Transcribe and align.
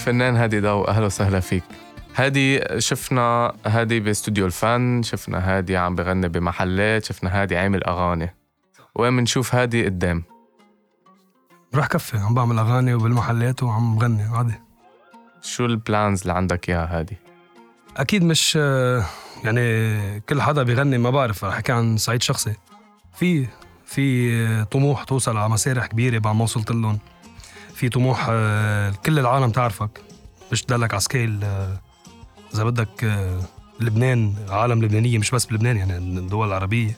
فنان 0.00 0.36
هادي 0.36 0.60
ضو 0.60 0.84
أهلا 0.84 1.06
وسهلا 1.06 1.40
فيك. 1.40 1.62
هادي 2.16 2.60
شفنا 2.78 3.52
هادي 3.66 4.00
باستوديو 4.00 4.46
الفن 4.46 5.02
شفنا 5.02 5.38
هادي 5.38 5.76
عم 5.76 5.94
بغني 5.94 6.28
بمحلات 6.28 7.04
شفنا 7.04 7.42
هادي 7.42 7.56
عامل 7.56 7.84
أغاني. 7.84 8.34
وين 8.94 9.16
بنشوف 9.16 9.54
هادي 9.54 9.84
قدام؟ 9.84 10.22
راح 11.74 11.86
كفي 11.86 12.18
عم 12.18 12.34
بعمل 12.34 12.58
أغاني 12.58 12.94
وبالمحلات 12.94 13.62
وعم 13.62 13.96
بغني 13.96 14.22
عادي. 14.22 14.54
شو 15.42 15.64
ال 15.64 15.73
plans 15.73 16.20
اللي 16.20 16.32
عندك 16.32 16.68
إياها 16.68 16.98
هادي؟ 16.98 17.16
أكيد 17.96 18.24
مش 18.24 18.56
يعني 19.44 20.20
كل 20.20 20.42
حدا 20.42 20.62
بيغني 20.62 20.98
ما 20.98 21.10
بعرف 21.10 21.44
رح 21.44 21.54
أحكي 21.54 21.72
عن 21.72 21.96
صعيد 21.96 22.22
شخصي. 22.22 22.54
في 23.14 23.46
في 23.86 24.64
طموح 24.64 25.04
توصل 25.04 25.36
على 25.36 25.48
مسارح 25.48 25.86
كبيرة 25.86 26.18
بعد 26.18 26.34
ما 26.34 26.42
وصلت 26.42 26.70
لهم. 26.70 26.98
في 27.80 27.88
طموح 27.88 28.26
آه، 28.30 28.92
كل 29.06 29.18
العالم 29.18 29.50
تعرفك. 29.50 30.00
مش 30.52 30.62
تدلك 30.62 30.92
على 30.92 31.00
scale 31.00 31.44
آه، 31.44 31.80
إذا 32.54 32.64
بدك 32.64 33.04
آه، 33.04 33.40
لبنان 33.80 34.34
عالم 34.48 34.84
لبنانية 34.84 35.18
مش 35.18 35.30
بس 35.30 35.46
بلبنان 35.46 35.76
يعني 35.76 35.96
الدول 35.96 36.48
العربية. 36.48 36.96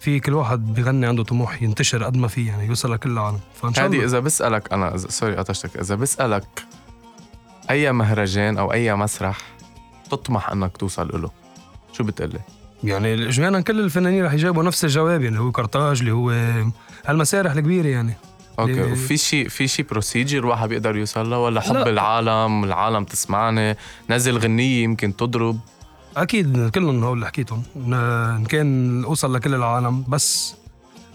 في 0.00 0.20
كل 0.20 0.32
واحد 0.32 0.74
بيغني 0.74 1.06
عنده 1.06 1.24
طموح 1.24 1.62
ينتشر 1.62 2.04
قد 2.04 2.16
ما 2.16 2.28
في 2.28 2.46
يعني 2.46 2.66
يوصل 2.66 2.92
لكل 2.92 3.10
العالم. 3.10 3.40
فإن 3.54 3.74
شاء 3.74 3.86
الله. 3.86 3.98
هذه 3.98 4.04
إذا 4.04 4.18
بسألك 4.18 4.72
أنا 4.72 4.96
sorry 4.96 5.36
قطشتك 5.36 5.76
إذا 5.76 5.94
بسألك 5.94 6.64
أي 7.70 7.92
مهرجان 7.92 8.58
أو 8.58 8.72
أي 8.72 8.94
مسرح 8.94 9.38
تطمح 10.10 10.50
إنك 10.50 10.76
توصل 10.76 11.22
له 11.22 11.30
شو 11.92 12.04
بتقلي؟ 12.04 12.40
يعني 12.84 13.28
اجمالا 13.28 13.60
كل 13.60 13.80
الفنانين 13.80 14.24
رح 14.24 14.32
يجاوبوا 14.32 14.62
نفس 14.62 14.84
الجواب 14.84 15.22
يعني 15.22 15.28
اللي 15.28 15.40
هو 15.40 15.52
قرطاج 15.52 15.98
اللي 15.98 16.12
هو 16.12 16.30
هالمسارح 17.06 17.52
الكبيرة 17.52 17.88
يعني. 17.88 18.14
okay 18.58 18.82
وفي 18.92 19.16
شيء 19.16 19.48
في 19.48 19.68
شيء 19.68 19.86
procedure 19.90 20.46
واحد 20.46 20.68
بيقدر 20.68 20.96
يوصل 20.96 21.30
له 21.30 21.38
ولا 21.38 21.60
حب 21.60 21.74
لا. 21.74 21.90
العالم 21.90 22.64
العالم 22.64 23.04
تسمعني 23.04 23.76
نزل 24.10 24.38
غنية 24.38 24.82
يمكن 24.84 25.16
تضرب؟ 25.16 25.58
أكيد 26.16 26.68
كلهم 26.68 27.04
هول 27.04 27.14
اللي 27.16 27.26
حكيتهم 27.26 27.62
ان 27.76 28.44
كان 28.44 29.04
أوصل 29.04 29.34
لكل 29.34 29.54
العالم 29.54 30.04
بس 30.08 30.54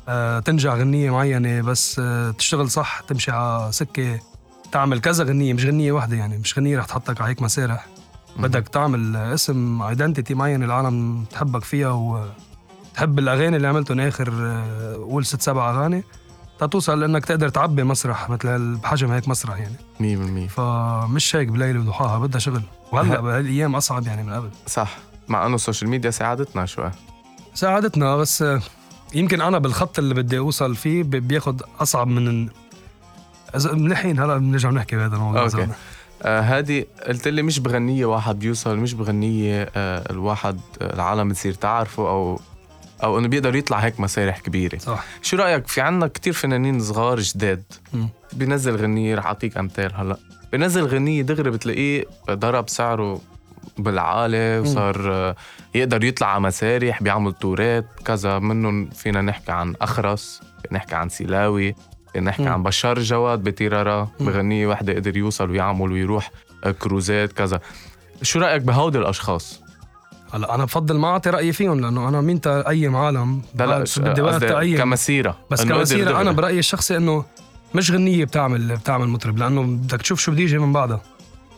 آه، 0.07 0.39
تنجح 0.39 0.73
غنية 0.73 1.11
معينة 1.11 1.61
بس 1.61 1.99
آه، 1.99 2.31
تشتغل 2.31 2.69
صح 2.69 2.99
تمشي 3.07 3.31
على 3.31 3.71
سكة 3.71 4.19
تعمل 4.71 4.99
كذا 5.01 5.23
غنية 5.23 5.53
مش 5.53 5.65
غنية 5.65 5.91
واحدة 5.91 6.15
يعني 6.17 6.37
مش 6.37 6.57
غنية 6.57 6.79
رح 6.79 6.85
تحطك 6.85 7.21
على 7.21 7.29
هيك 7.31 7.41
مسارح. 7.41 7.87
بدك 8.37 8.67
تعمل 8.67 9.15
اسم 9.15 9.81
identity 9.81 10.33
معين 10.33 10.63
العالم 10.63 11.25
تحبك 11.31 11.63
فيها 11.63 11.89
وتحب 11.91 13.19
الأغاني 13.19 13.55
اللي 13.57 13.67
عملتهم 13.67 13.99
آخر 13.99 14.33
آه، 14.33 14.95
قول 14.95 15.25
ست 15.25 15.41
سبع 15.41 15.69
أغاني. 15.69 16.03
تتوصل 16.59 16.99
لانك 16.99 17.25
تقدر 17.25 17.49
تعبي 17.49 17.83
مسرح 17.83 18.29
مثل 18.29 18.75
بحجم 18.75 19.11
هيك 19.11 19.27
مسرح 19.27 19.57
يعني. 19.57 20.47
100% 20.47 20.49
فمش 20.49 21.35
هيك 21.35 21.47
بليلة 21.47 21.79
وضحاها 21.79 22.19
بدها 22.19 22.39
شغل. 22.39 22.61
وهلأ 22.91 23.21
بهالايام 23.21 23.75
أصعب 23.75 24.07
يعني 24.07 24.23
من 24.23 24.33
قبل. 24.33 24.49
صح. 24.67 24.97
مع 25.27 25.45
إنه 25.45 25.55
ال 25.55 25.60
social 25.60 25.89
media 25.89 26.11
ساعدتنا 26.11 26.65
شوي. 26.65 26.91
ساعدتنا 27.53 28.17
بس 28.17 28.41
آه، 28.41 28.61
يمكن 29.13 29.41
أنا 29.41 29.57
بالخط 29.59 29.99
اللي 29.99 30.13
بدي 30.13 30.37
أوصل 30.37 30.75
فيه 30.75 31.03
بياخد 31.03 31.61
أصعب 31.79 32.07
من 32.07 32.49
اذا 33.55 33.73
ملحين 33.73 34.19
هلأ 34.19 34.37
بنرجع 34.37 34.69
نحكي 34.69 34.95
بهذا 34.95 35.15
الموضوع 35.15 35.41
okay. 35.43 35.67
آه 36.23 36.41
هادي 36.41 36.87
قلت 37.07 37.27
لي 37.27 37.41
مش 37.41 37.59
بغنية 37.59 38.05
واحد 38.05 38.39
بيوصل 38.39 38.77
مش 38.77 38.93
بغنية 38.93 39.69
آه 39.75 40.11
الواحد 40.11 40.59
آه 40.81 40.93
العالم 40.93 41.31
تصير 41.33 41.53
تعرفه 41.53 42.09
أو 42.09 42.39
أو 43.03 43.19
إنه 43.19 43.27
بيقدر 43.27 43.55
يطلع 43.55 43.77
هيك 43.77 43.99
مسارح 43.99 44.39
كبيرة. 44.39 44.77
صح. 44.77 45.03
شو 45.21 45.37
رأيك؟ 45.37 45.67
في 45.67 45.81
عنا 45.81 46.07
كتير 46.07 46.33
فنانين 46.33 46.79
صغار 46.79 47.19
جداد. 47.19 47.63
بينزل 48.33 48.75
غنية 48.75 49.15
رح 49.15 49.25
أعطيك 49.25 49.57
أمثال 49.57 49.95
هلأ. 49.95 50.17
بينزل 50.51 50.85
غنية 50.85 51.21
دغري 51.21 51.49
بتلاقيه 51.49 52.05
ضرب 52.31 52.69
سعره 52.69 53.21
بالعالي 53.77 54.59
وصار 54.59 55.11
آه، 55.13 55.35
يقدر 55.75 56.03
يطلع 56.03 56.27
على 56.27 56.39
مسارح 56.39 57.03
بيعمل 57.03 57.33
تورات 57.33 57.85
كذا. 58.05 58.39
منهم 58.39 58.89
فينا 58.89 59.21
نحكي 59.21 59.51
عن 59.51 59.75
أخرس 59.81 60.41
نحكي 60.71 60.95
عن 60.95 61.09
سلاوي 61.09 61.75
نحكي 62.21 62.47
عن 62.47 62.63
بشار 62.63 62.99
جواد 62.99 63.43
بتيرارا. 63.43 64.09
بغنية 64.19 64.67
وحدة 64.67 64.93
قدر 64.93 65.17
يوصل 65.17 65.49
ويعمل 65.49 65.91
ويروح 65.91 66.31
كروزات 66.79 67.33
كذا. 67.33 67.59
شو 68.21 68.39
رأيك 68.39 68.61
بهودي 68.61 68.97
الأشخاص؟ 68.97 69.61
هلا 70.33 70.55
أنا 70.55 70.65
بفضل 70.65 70.97
ما 70.97 71.07
أعطي 71.07 71.29
رأيي 71.29 71.53
فيهم 71.53 71.79
لأنه 71.79 72.09
أنا 72.09 72.21
مين 72.21 72.41
اقيم 72.45 72.95
عالم؟ 72.95 73.41
لا 73.55 73.65
لا 73.65 73.85
بدي 73.97 74.21
وقت 74.21 74.43
اقيم 74.43 74.77
كمسيرة 74.77 75.37
بس 75.51 75.63
كمسيرة 75.65 76.21
أنا 76.21 76.31
برأيي 76.31 76.59
الشخصي 76.59 76.97
إنه 76.97 77.25
مش 77.75 77.91
غنية 77.91 78.25
بتعمل 78.25 78.75
بتعمل 78.77 79.07
مطرب 79.07 79.37
لأنه 79.37 79.63
بدك 79.63 80.01
تشوف 80.01 80.19
شو 80.19 80.31
بده 80.31 80.41
يجي 80.41 80.57
من 80.57 80.73
بعدها. 80.73 81.01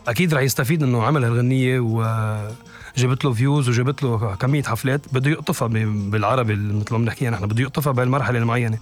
أكيد 0.08 0.34
رح 0.34 0.42
يستفيد 0.42 0.84
إنه 0.84 1.04
عمل 1.04 1.24
هالغنية 1.24 1.80
وجبت 1.80 3.26
له 3.26 3.34
views 3.34 3.70
وجبت 3.70 4.04
له 4.04 4.36
كمية 4.36 4.64
حفلات 4.64 5.02
بده 5.14 5.32
يقطفها 5.32 5.68
بالعربي 5.68 6.56
مثل 6.56 6.86
ما 6.92 6.98
بنحكيها 6.98 7.30
نحن 7.32 7.46
بده 7.46 7.62
يقطفها 7.62 7.94
بهالمرحلة 7.94 8.40
المعينة. 8.40 8.78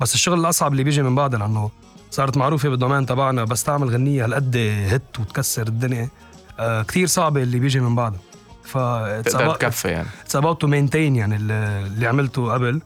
بس 0.00 0.14
الشغل 0.14 0.40
الأصعب 0.40 0.72
اللي 0.72 0.84
بيجي 0.84 1.02
من 1.02 1.14
بعدها 1.14 1.38
لأنه 1.38 1.70
صارت 2.10 2.36
معروفة 2.36 2.68
بال 2.68 2.78
domain 2.78 3.06
تبعنا 3.06 3.44
بس 3.44 3.64
تعمل 3.64 3.88
غنية 3.90 4.24
هالقد 4.24 4.56
hit 4.88 5.20
وتكسر 5.20 5.66
الدنيا. 5.66 6.08
آه 6.60 6.82
كثير 6.82 7.06
صعبة 7.06 7.42
اللي 7.42 7.58
بيجي 7.58 7.80
من 7.80 7.94
بعدها. 7.94 8.20
ف 8.64 8.78
تقدر 9.24 9.54
تكفي 9.54 9.88
يعني. 9.88 10.08
it's 10.22 10.36
about 10.36 10.60
to 10.60 10.66
maintain 10.66 11.16
يعني 11.16 11.36
اللي 11.36 12.06
عملته 12.06 12.52
قبل. 12.52 12.80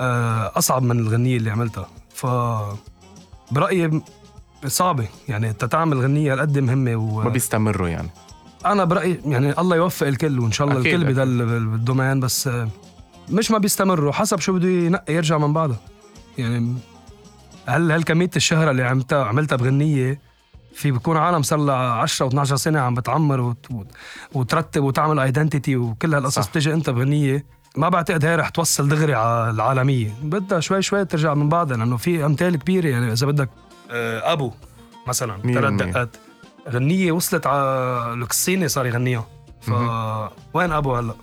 آه 0.00 0.52
أصعب 0.56 0.82
من 0.82 0.98
الغنية 0.98 1.36
اللي 1.36 1.50
عملتها. 1.50 1.88
ف 2.14 2.26
برأيي 3.50 4.02
صعبة 4.66 5.08
يعني 5.28 5.50
أنت 5.50 5.64
تعمل 5.64 6.00
غنية 6.00 6.32
هالقد 6.32 6.58
مهمة 6.58 6.96
و... 6.96 7.22
ما 7.22 7.30
بيستمروا 7.30 7.88
يعني. 7.88 8.10
أنا 8.66 8.84
برأيي 8.84 9.20
يعني 9.24 9.60
الله 9.60 9.76
يوفق 9.76 10.06
الكل 10.06 10.38
وإن 10.38 10.52
شاء 10.52 10.68
الله 10.68 10.78
الكل 10.78 11.04
بضل 11.04 11.46
بال 11.46 11.65
domain 11.65 12.20
بس 12.20 12.50
مش 13.30 13.50
ما 13.50 13.58
بيستمروا. 13.58 14.12
حسب 14.12 14.40
شو 14.40 14.52
بده 14.52 14.68
ينقي 14.68 15.14
يرجع 15.14 15.38
من 15.38 15.52
بعدها. 15.52 15.80
يعني 16.38 16.74
هل 17.66 17.92
هل 17.92 18.02
كمية 18.02 18.30
الشهرة 18.36 18.70
اللي 18.70 18.82
عملتها 18.82 19.24
عملتها 19.24 19.56
بغنية 19.56 20.20
في 20.74 20.90
بيكون 20.90 21.16
عالم 21.16 21.42
صار 21.42 21.58
لها 21.58 21.76
10 21.76 22.28
و12 22.30 22.42
سنة 22.42 22.80
عم 22.80 22.94
بتعمر 22.94 23.40
وت... 23.40 23.66
وترتب 24.34 24.82
وتعمل 24.82 25.18
ايدنتيتي 25.18 25.76
وكل 25.76 26.14
هالقصص 26.14 26.48
بتيجي 26.48 26.72
انت 26.74 26.90
بغنية. 26.90 27.46
ما 27.76 27.88
بعتقد 27.88 28.24
هي 28.24 28.36
رح 28.36 28.48
توصل 28.48 28.88
دغري 28.88 29.14
على 29.14 29.50
العالمية. 29.50 30.14
بدها 30.22 30.60
شوي 30.60 30.82
شوي 30.82 31.04
ترجع 31.04 31.34
من 31.34 31.48
بعدها 31.48 31.76
لأنه 31.76 31.96
في 31.96 32.24
أمثال 32.26 32.56
كبيرة 32.56 32.88
يعني 32.88 33.12
إذا 33.12 33.26
بدك 33.26 33.50
آه، 33.90 34.32
أبو 34.32 34.52
مثلا 35.06 35.42
ثلاث 35.42 35.72
دقات. 35.82 36.16
غنية 36.68 37.12
وصلت 37.12 37.46
على 37.46 37.62
القصينه 38.14 38.66
صار 38.66 38.86
يغنيها. 38.86 39.26
ف 39.60 39.70
وين 40.54 40.72
أبو 40.72 40.94
هلأ؟ 40.94 41.14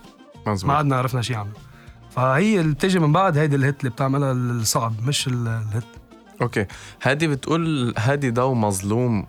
ما 0.63 0.73
عدنا 0.73 0.95
عرفنا 0.95 1.22
شيء 1.22 1.38
عنه 1.38 1.51
فهي 2.12 2.59
اللي 2.59 2.73
بتيجي 2.73 3.00
من 3.00 3.12
بعد 3.13 3.38
هيدي 3.38 3.56
ال 3.56 3.62
hit 3.62 3.80
اللي 3.79 3.89
بتعملها 3.89 4.31
الصعب 4.31 4.94
مش 5.07 5.27
ال 5.28 5.39
hit. 5.39 5.84
okay. 6.41 6.66
هادي 7.03 7.28
بتقول 7.28 7.94
هادي 7.97 8.31
ضو 8.31 8.53
مظلوم 8.53 9.25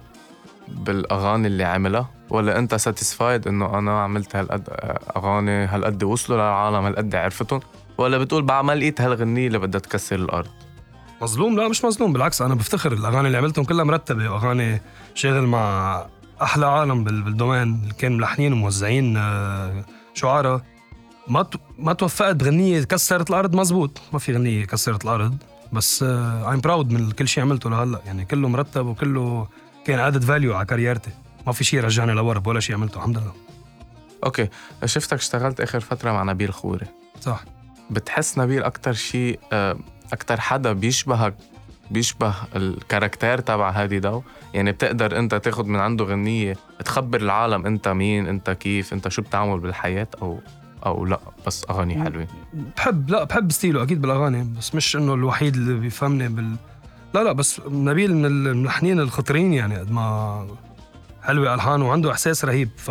بالأغاني 0.69 1.47
اللي 1.47 1.65
عملها 1.65 2.11
ولا 2.31 2.59
أنت 2.59 2.75
satisfied 2.75 3.49
إنه 3.49 3.79
أنا 3.79 4.03
عملت 4.03 4.37
هالقد 4.37 4.69
أغاني 5.17 5.67
هالقد 5.67 6.05
وصلوا 6.05 6.39
للعالم 6.39 6.85
هالقد 6.85 7.15
عرفتهم؟ 7.15 7.61
ولا 7.99 8.19
بتقول 8.19 8.43
بعد 8.43 8.65
ما 8.65 8.73
لقيت 8.73 9.01
هالغنية 9.01 9.47
اللي 9.47 9.59
بدها 9.59 9.81
تكسر 9.81 10.17
الأرض؟ 10.17 10.49
مظلوم؟ 11.23 11.57
لا 11.57 11.69
مش 11.69 11.85
مظلوم 11.85 12.13
بالعكس 12.13 12.43
أنا 12.43 12.55
بفتخر 12.55 12.93
الأغاني 12.93 13.27
اللي 13.27 13.39
عملتهم 13.39 13.65
كلها 13.65 13.85
مرتبة. 13.85 14.29
واغاني 14.31 14.81
شغل 15.15 15.43
مع 15.47 16.07
أحلى 16.43 16.67
عالم 16.67 17.05
بال 17.05 17.26
domain 17.26 17.89
كان 17.99 18.17
ملحنين 18.17 18.53
وموزعين 18.53 19.17
آه، 19.17 19.85
شعراء. 20.15 20.63
ما 21.29 21.47
ما 21.79 21.93
توفقت 21.93 22.37
بغنيه 22.37 22.83
كسرت 22.83 23.31
الأرض 23.31 23.57
مزبوط. 23.57 24.01
ما 24.13 24.19
في 24.19 24.33
غنية 24.33 24.65
كسرت 24.65 25.05
الأرض. 25.05 25.37
بس 25.73 26.03
I'm 26.03 26.61
proud 26.61 26.91
من 26.91 27.11
كل 27.11 27.29
شيء 27.29 27.45
عملته 27.45 27.71
لهلا. 27.71 28.01
يعني 28.07 28.25
كله 28.25 28.49
مرتب 28.49 28.87
وكله 28.87 29.49
كان 29.85 29.99
added 29.99 30.25
value 30.25 30.55
على 30.55 30.67
career 30.67 30.96
تي. 30.96 31.11
ما 31.47 31.53
في 31.53 31.65
شيء 31.65 31.81
رجعني 31.81 32.13
لورا 32.13 32.43
ولا 32.47 32.61
شيء 32.61 32.77
عملته 32.77 32.99
الحمد 32.99 33.19
لله. 33.19 33.33
okay. 34.25 34.49
شفتك 34.85 35.17
اشتغلت 35.17 35.61
آخر 35.61 35.81
فترة 35.81 36.13
مع 36.13 36.23
نبيل 36.23 36.53
خوري. 36.53 36.87
صح. 37.21 37.45
بتحس 37.91 38.39
نبيل 38.39 38.63
أكثر 38.63 38.93
شيء 38.93 39.39
آه، 39.53 39.79
أكثر 40.13 40.41
حدا 40.41 40.73
بيشبهك 40.73 41.35
بيشبه 41.91 42.35
ال 42.57 42.65
character 42.65 43.41
تبع 43.41 43.71
هادي 43.71 44.01
ضو 44.01 44.23
يعني 44.55 44.73
بتقدر 44.73 45.19
أنت 45.19 45.35
تاخد 45.35 45.67
من 45.67 45.81
عنده 45.81 46.05
غنية 46.05 46.57
تخبر 46.85 47.21
العالم 47.21 47.67
أنت 47.67 47.89
مين 47.89 48.27
أنت 48.27 48.51
كيف 48.51 48.93
أنت 48.93 49.09
شو 49.09 49.23
بتعمل 49.23 49.61
بالحياة 49.61 50.09
أو 50.23 50.41
أو 50.87 51.07
لا 51.07 51.21
بس 51.47 51.67
أغاني 51.71 52.05
حلوة. 52.05 52.27
بحب 52.77 53.11
لا 53.11 53.25
بحب 53.25 53.53
ستيله 53.53 53.83
أكيد 53.83 54.01
بالأغاني 54.01 54.55
بس 54.59 54.75
مش 54.75 54.97
إنه 54.97 55.15
الوحيد 55.15 55.55
اللي 55.55 55.81
بيفهمني 55.81 56.29
بال. 56.29 56.57
لا 57.15 57.25
لا 57.25 57.33
بس 57.33 57.61
نبيل 57.71 58.15
من 58.15 58.27
الملحنين 58.27 59.01
الخطرين 59.01 59.53
يعني 59.53 59.77
قد 59.79 59.91
ما 59.91 60.47
حلوة 61.23 61.55
ألحان 61.55 61.83
وعنده 61.83 62.13
إحساس 62.13 62.45
رهيب 62.45 62.71
ف. 62.77 62.91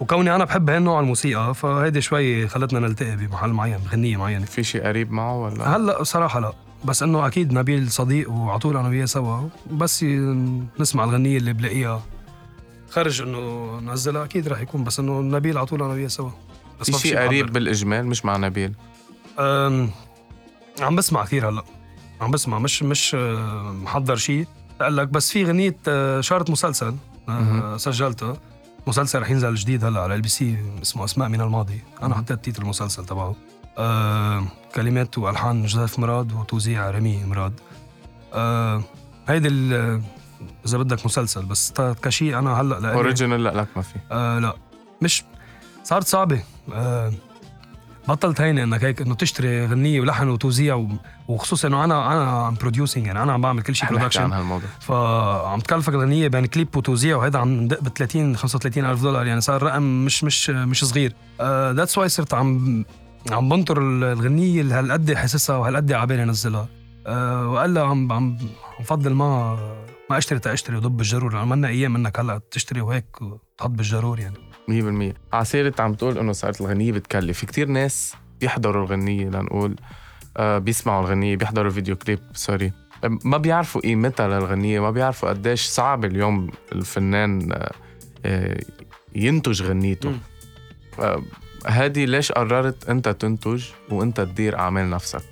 وكوني 0.00 0.34
أنا 0.34 0.44
بحب 0.44 0.70
هالنوع 0.70 1.00
الموسيقى 1.00 1.54
فهيدي 1.54 2.00
شوي 2.00 2.48
خلتنا 2.48 2.80
نلتقي 2.80 3.16
بمحل 3.16 3.50
معين 3.50 3.78
بغنية 3.78 4.16
معينة. 4.16 4.44
في 4.44 4.62
شيء 4.64 4.82
قريب 4.82 5.12
معه 5.12 5.42
ولا؟ 5.42 5.76
هلأ 5.76 6.02
صراحة 6.02 6.40
لا 6.40 6.52
بس 6.84 7.02
إنه 7.02 7.26
أكيد 7.26 7.52
نبيل 7.52 7.90
صديق 7.90 8.30
وعطول 8.30 8.76
أنا 8.76 8.88
وياه 8.88 9.04
سوا 9.04 9.48
بس 9.72 10.04
نسمع 10.80 11.04
الغنية 11.04 11.38
اللي 11.38 11.52
بلاقيها. 11.52 12.02
خرج 12.90 13.22
إنه 13.22 13.78
نزلها 13.80 14.24
أكيد 14.24 14.48
رح 14.48 14.60
يكون 14.60 14.84
بس 14.84 15.00
إنه 15.00 15.20
نبيل 15.20 15.58
على 15.58 15.66
طول 15.66 15.82
أنا 15.82 15.92
وياه 15.92 16.08
سوا. 16.08 16.30
بس 16.80 16.90
في 16.90 16.98
شيء 16.98 17.18
قريب 17.18 17.52
بالإجمال 17.52 18.06
مش 18.06 18.24
مع 18.24 18.36
نبيل؟ 18.36 18.74
عم 20.80 20.96
بسمع 20.96 21.24
كثير 21.24 21.48
هلأ. 21.48 21.64
عم 22.20 22.30
بسمع 22.30 22.58
مش 22.58 22.82
مش 22.82 23.14
آه، 23.14 23.72
محضر 23.72 24.16
شيء. 24.16 24.46
قال 24.80 24.96
لك 24.96 25.08
بس 25.08 25.30
في 25.30 25.44
غنية 25.44 25.76
آه، 25.88 26.20
شارة 26.20 26.50
مسلسل 26.50 26.94
آه، 27.28 27.76
سجلتها 27.76 28.36
مسلسل 28.86 29.22
رح 29.22 29.30
ينزل 29.30 29.54
جديد 29.54 29.84
هلأ 29.84 30.00
على 30.00 30.14
LBC 30.14 30.56
اسمه 30.82 31.04
أسماء 31.04 31.28
من 31.28 31.40
الماضي. 31.40 31.80
أنا 32.02 32.14
حطيت 32.14 32.44
تيتر 32.44 32.62
المسلسل 32.62 33.04
تبعه. 33.04 33.36
آه 33.78 34.44
كلمات 34.74 35.18
وألحان 35.18 35.66
جوزيف 35.66 35.98
مراد 35.98 36.32
وتوزيع 36.32 36.90
رامي 36.90 37.24
مراد. 37.24 37.60
آه 38.34 38.82
هيدي 39.28 39.48
إذا 40.66 40.78
بدك 40.78 41.06
مسلسل 41.06 41.44
بس 41.44 41.72
كشيء 42.02 42.38
أنا 42.38 42.60
هلأ 42.60 42.94
original 42.94 43.42
لا 43.44 43.50
لك 43.60 43.68
ما 43.76 43.82
في. 43.82 43.94
آه 44.12 44.38
لأ. 44.38 44.54
مش 45.02 45.24
صارت 45.84 46.06
صعبة. 46.06 46.42
آه 46.72 47.12
بطلت 48.08 48.40
هينه 48.40 48.62
إنك 48.62 48.84
هيك 48.84 49.00
إنه 49.00 49.14
تشتري 49.14 49.66
غنية 49.66 50.00
ولحن 50.00 50.28
وتوزيع 50.28 50.86
وخصوصا 51.28 51.68
إنه 51.68 51.84
أنا 51.84 52.12
أنا 52.12 52.30
عم 52.30 52.54
producing 52.54 53.06
يعني 53.06 53.22
أنا 53.22 53.32
عم 53.32 53.40
بعمل 53.40 53.62
كل 53.62 53.74
شيء 53.74 53.88
production 53.88 54.22
عن 54.22 54.32
هالموضوع. 54.32 54.68
فعم 54.80 55.60
تكلفك 55.60 55.94
غنية 55.94 56.28
بين 56.28 56.46
كليب 56.46 56.76
وتوزيع 56.76 57.16
وهذا 57.16 57.38
عم 57.38 57.48
ندق 57.48 57.80
ب 57.82 57.88
30 57.88 58.36
35 58.36 58.84
ألف 58.84 59.02
دولار. 59.02 59.26
يعني 59.26 59.40
صار 59.40 59.62
رقم 59.62 59.82
مش 59.82 60.24
مش 60.24 60.50
مش 60.50 60.84
صغير. 60.84 61.12
that's 61.72 61.94
uh, 61.94 61.98
why 61.98 62.08
صرت 62.08 62.34
عم 62.34 62.84
عم 63.30 63.48
بنطر 63.48 63.78
الغنية 64.12 64.60
اللي 64.60 64.74
هالقد 64.74 65.12
حاسسها 65.12 65.56
وهالقد 65.56 65.92
على 65.92 66.06
بالي 66.06 66.22
انزلها 66.22 66.68
uh, 67.06 67.08
والا 67.10 67.82
عم 67.82 68.12
عم 68.12 68.38
بفضل 68.80 69.12
ما 69.12 69.58
ما 70.10 70.18
أشتري 70.18 70.38
تا 70.38 70.52
أشتري 70.52 70.76
وضب 70.76 70.96
بالجرور. 70.96 71.32
لأنه 71.32 71.44
منا 71.44 71.68
أيام 71.68 71.96
إنك 71.96 72.20
هلأ 72.20 72.40
تشتري 72.50 72.80
وهيك 72.80 73.22
وتحط 73.22 73.70
بالجرور 73.70 74.20
يعني. 74.20 74.49
100% 74.68 75.14
على 75.32 75.44
سيرة 75.44 75.74
عم 75.78 75.94
تقول 75.94 76.18
إنه 76.18 76.32
صارت 76.32 76.60
الغنية 76.60 76.92
بتكلف. 76.92 77.38
في 77.38 77.46
كتير 77.46 77.68
ناس 77.68 78.14
بيحضروا 78.40 78.84
الغنية 78.84 79.24
لنقول 79.28 79.76
آه 80.36 80.58
بيسمعوا 80.58 81.00
الغنية 81.00 81.36
بيحضروا 81.36 81.68
الفيديو 81.68 81.96
كليب 81.96 82.18
sorry. 82.34 82.72
ما 83.24 83.38
بيعرفوا 83.38 83.80
قيمتها 83.80 84.28
للغنية 84.28 84.80
ما 84.80 84.90
بيعرفوا 84.90 85.28
قديش 85.28 85.66
صعب 85.66 86.04
اليوم 86.04 86.50
الفنان 86.72 87.52
آه, 87.52 87.72
آه، 88.26 88.60
ينتج 89.14 89.62
غنيته. 89.62 90.18
هادي 91.66 92.06
ليش 92.06 92.32
قررت 92.32 92.88
أنت 92.88 93.08
تنتج 93.08 93.64
وأنت 93.90 94.20
تدير 94.20 94.58
أعمال 94.58 94.90
نفسك؟ 94.90 95.24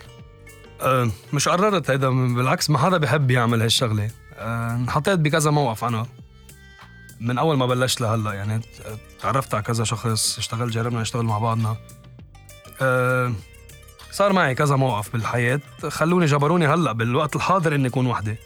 أه 0.80 1.10
مش 1.32 1.48
قررت 1.48 1.90
هيدا 1.90 2.34
بالعكس 2.34 2.70
ما 2.70 2.78
حدا 2.78 2.96
بحب 2.98 3.30
يعمل 3.30 3.62
هالشغلة. 3.62 4.10
أه 4.34 4.74
انحطيت 4.74 5.18
بكذا 5.18 5.50
موقف 5.50 5.84
أنا. 5.84 6.06
من 7.20 7.38
أول 7.38 7.56
ما 7.56 7.66
بلشت 7.66 8.00
لهلأ 8.00 8.32
يعني 8.32 8.60
تعرفت 9.20 9.54
على 9.54 9.62
كذا 9.62 9.84
شخص 9.84 10.38
اشتغل 10.38 10.70
جربنا 10.70 11.00
نشتغل 11.00 11.24
مع 11.24 11.38
بعضنا. 11.38 11.76
أه 12.82 13.32
صار 14.12 14.32
معي 14.32 14.54
كذا 14.54 14.76
موقف 14.76 15.12
بالحياة 15.12 15.60
خلوني 15.88 16.26
جبروني 16.26 16.66
هلأ 16.66 16.92
بالوقت 16.92 17.36
الحاضر 17.36 17.74
إني 17.74 17.88
أكون 17.88 18.06
وحدي 18.06 18.36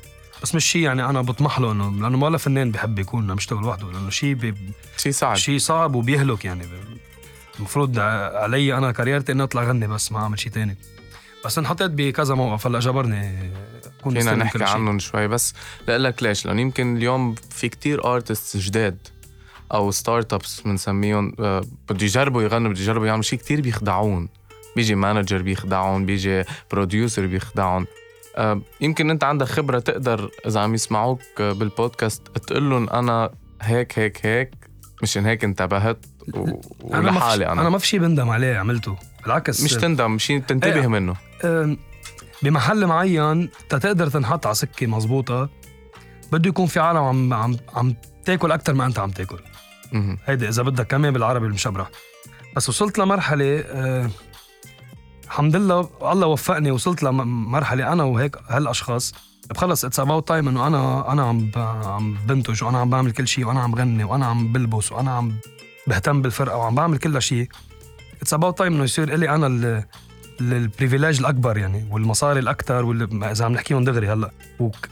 بس 0.42 0.54
مش 0.54 0.64
شيء 0.64 0.82
يعني 0.82 1.04
أنا 1.04 1.20
بطمح 1.20 1.60
له 1.60 1.72
انه 1.72 1.90
لأنه 1.90 2.24
ولا 2.24 2.38
فنان 2.38 2.70
بحب 2.70 2.98
يكون 2.98 3.30
عم 3.30 3.36
يشتغل 3.36 3.64
وحده 3.64 3.92
لأنه 3.92 4.10
شيء 4.10 4.34
بي... 4.34 4.54
شيء 4.96 5.12
صعب. 5.12 5.36
شيء 5.36 5.58
صعب 5.58 5.94
وبيهلك 5.94 6.44
يعني. 6.44 6.66
المفروض 7.58 7.98
علي 7.98 8.78
أنا 8.78 8.92
career 8.92 9.22
تي 9.22 9.32
إني 9.32 9.42
أطلع 9.42 9.62
غني 9.62 9.86
بس 9.86 10.12
ما 10.12 10.18
أعمل 10.18 10.40
شيء 10.40 10.52
تاني. 10.52 10.76
بس 11.44 11.58
انحطيت 11.58 11.90
بكذا 11.90 12.34
موقف. 12.34 12.66
هلأ 12.66 12.78
جبرني 12.78 13.50
كون 14.02 14.18
فينا 14.18 14.34
نحكي 14.34 14.64
عنهم 14.64 14.98
شوي. 14.98 15.28
بس 15.28 15.54
لك 15.88 16.22
ليش؟ 16.22 16.46
لأنه 16.46 16.60
يمكن 16.60 16.96
اليوم 16.96 17.34
في 17.50 17.68
كتير 17.68 18.04
artists 18.14 18.56
جداد 18.56 18.98
أو 19.72 19.90
start-ups 19.90 20.60
بنسميهم 20.60 21.34
آه، 21.40 21.64
بده 21.88 22.04
يجربوا 22.04 22.42
يغنوا 22.42 22.70
بده 22.70 22.80
يجربوا 22.80 23.06
يعملوا 23.06 23.22
شيء 23.22 23.38
كتير 23.38 23.60
بيخدعون. 23.60 24.28
بيجي 24.76 24.94
manager 24.94 25.42
بيخدعهم 25.42 26.06
بيجي 26.06 26.44
بروديوسر 26.70 27.26
بيخدعهم 27.26 27.86
آه، 28.36 28.60
يمكن 28.80 29.10
أنت 29.10 29.24
عندك 29.24 29.46
خبرة 29.46 29.78
تقدر 29.78 30.30
إذا 30.46 30.60
عم 30.60 30.74
يسمعوك 30.74 31.20
بالبودكاست 31.38 32.28
تقول 32.28 32.70
لهم 32.70 32.90
أنا 32.90 33.30
هيك 33.62 33.98
هيك 33.98 34.26
هيك 34.26 34.54
مشان 35.02 35.26
هيك 35.26 35.44
انتبهت 35.44 36.06
ولحالي 36.80 37.46
أنا. 37.46 37.60
أنا 37.60 37.70
ما 37.70 37.78
في 37.78 37.86
شيء 37.86 38.00
بندم 38.00 38.30
عليه 38.30 38.56
عملته. 38.56 38.96
بالعكس. 39.22 39.62
مش 39.62 39.74
تندم 39.74 40.18
شيء 40.18 40.38
تنتبه 40.38 40.80
إيه. 40.80 40.86
منه. 40.86 41.16
بمحل 42.42 42.86
معين 42.86 43.50
تقدر 43.68 44.06
تنحط 44.08 44.46
على 44.46 44.54
سكة 44.54 44.86
مزبوطة 44.86 45.48
بده 46.32 46.48
يكون 46.48 46.66
في 46.66 46.80
عالم 46.80 46.98
عم 46.98 47.34
عم 47.34 47.56
عم 47.74 47.94
تاكل 48.24 48.52
أكثر 48.52 48.74
ما 48.74 48.86
أنت 48.86 48.98
عم 48.98 49.10
تاكل. 49.10 49.38
هيدي 50.24 50.48
إذا 50.48 50.62
بدك 50.62 50.86
كمان 50.86 51.12
بالعربي 51.12 51.46
المشبرح 51.46 51.90
بس 52.56 52.68
وصلت 52.68 52.98
لمرحلة 52.98 53.58
أه 53.66 54.10
الحمد 55.24 55.56
لله 55.56 55.90
الله 56.02 56.26
وفقني 56.26 56.70
وصلت 56.70 57.02
لمرحلة 57.02 57.92
أنا 57.92 58.04
وهيك 58.04 58.36
هالأشخاص 58.48 59.14
بخلص 59.50 59.84
it's 59.84 60.00
about 60.00 60.28
time 60.28 60.48
إنه 60.48 60.66
أنا 60.66 61.12
أنا 61.12 61.22
عم 61.22 61.50
عم 61.84 62.16
بنتج 62.26 62.64
وأنا 62.64 62.78
عم 62.78 62.90
بعمل 62.90 63.12
كل 63.12 63.28
شيء 63.28 63.46
وأنا 63.46 63.60
عم 63.62 63.74
غني 63.74 64.04
وأنا 64.04 64.26
عم 64.26 64.52
بلبس 64.52 64.92
وأنا 64.92 65.10
عم 65.10 65.32
بهتم 65.86 66.22
بالفرقة 66.22 66.56
وعم 66.56 66.74
بعمل 66.74 66.98
كل 66.98 67.22
شيء. 67.22 67.48
it's 68.22 68.34
about 68.34 68.58
time 68.58 68.74
إنه 68.74 68.84
يصير 68.84 69.16
لي 69.16 69.28
أنا 69.28 69.86
ال 70.40 70.48
privilege 70.48 71.20
الأكبر 71.20 71.58
يعني 71.58 71.88
والمصاري 71.90 72.40
الأكثر 72.40 72.84
واللي 72.84 73.30
إذا 73.30 73.44
عم 73.44 73.52
نحكيهم 73.52 73.84
دغري 73.84 74.08
هلأ. 74.08 74.30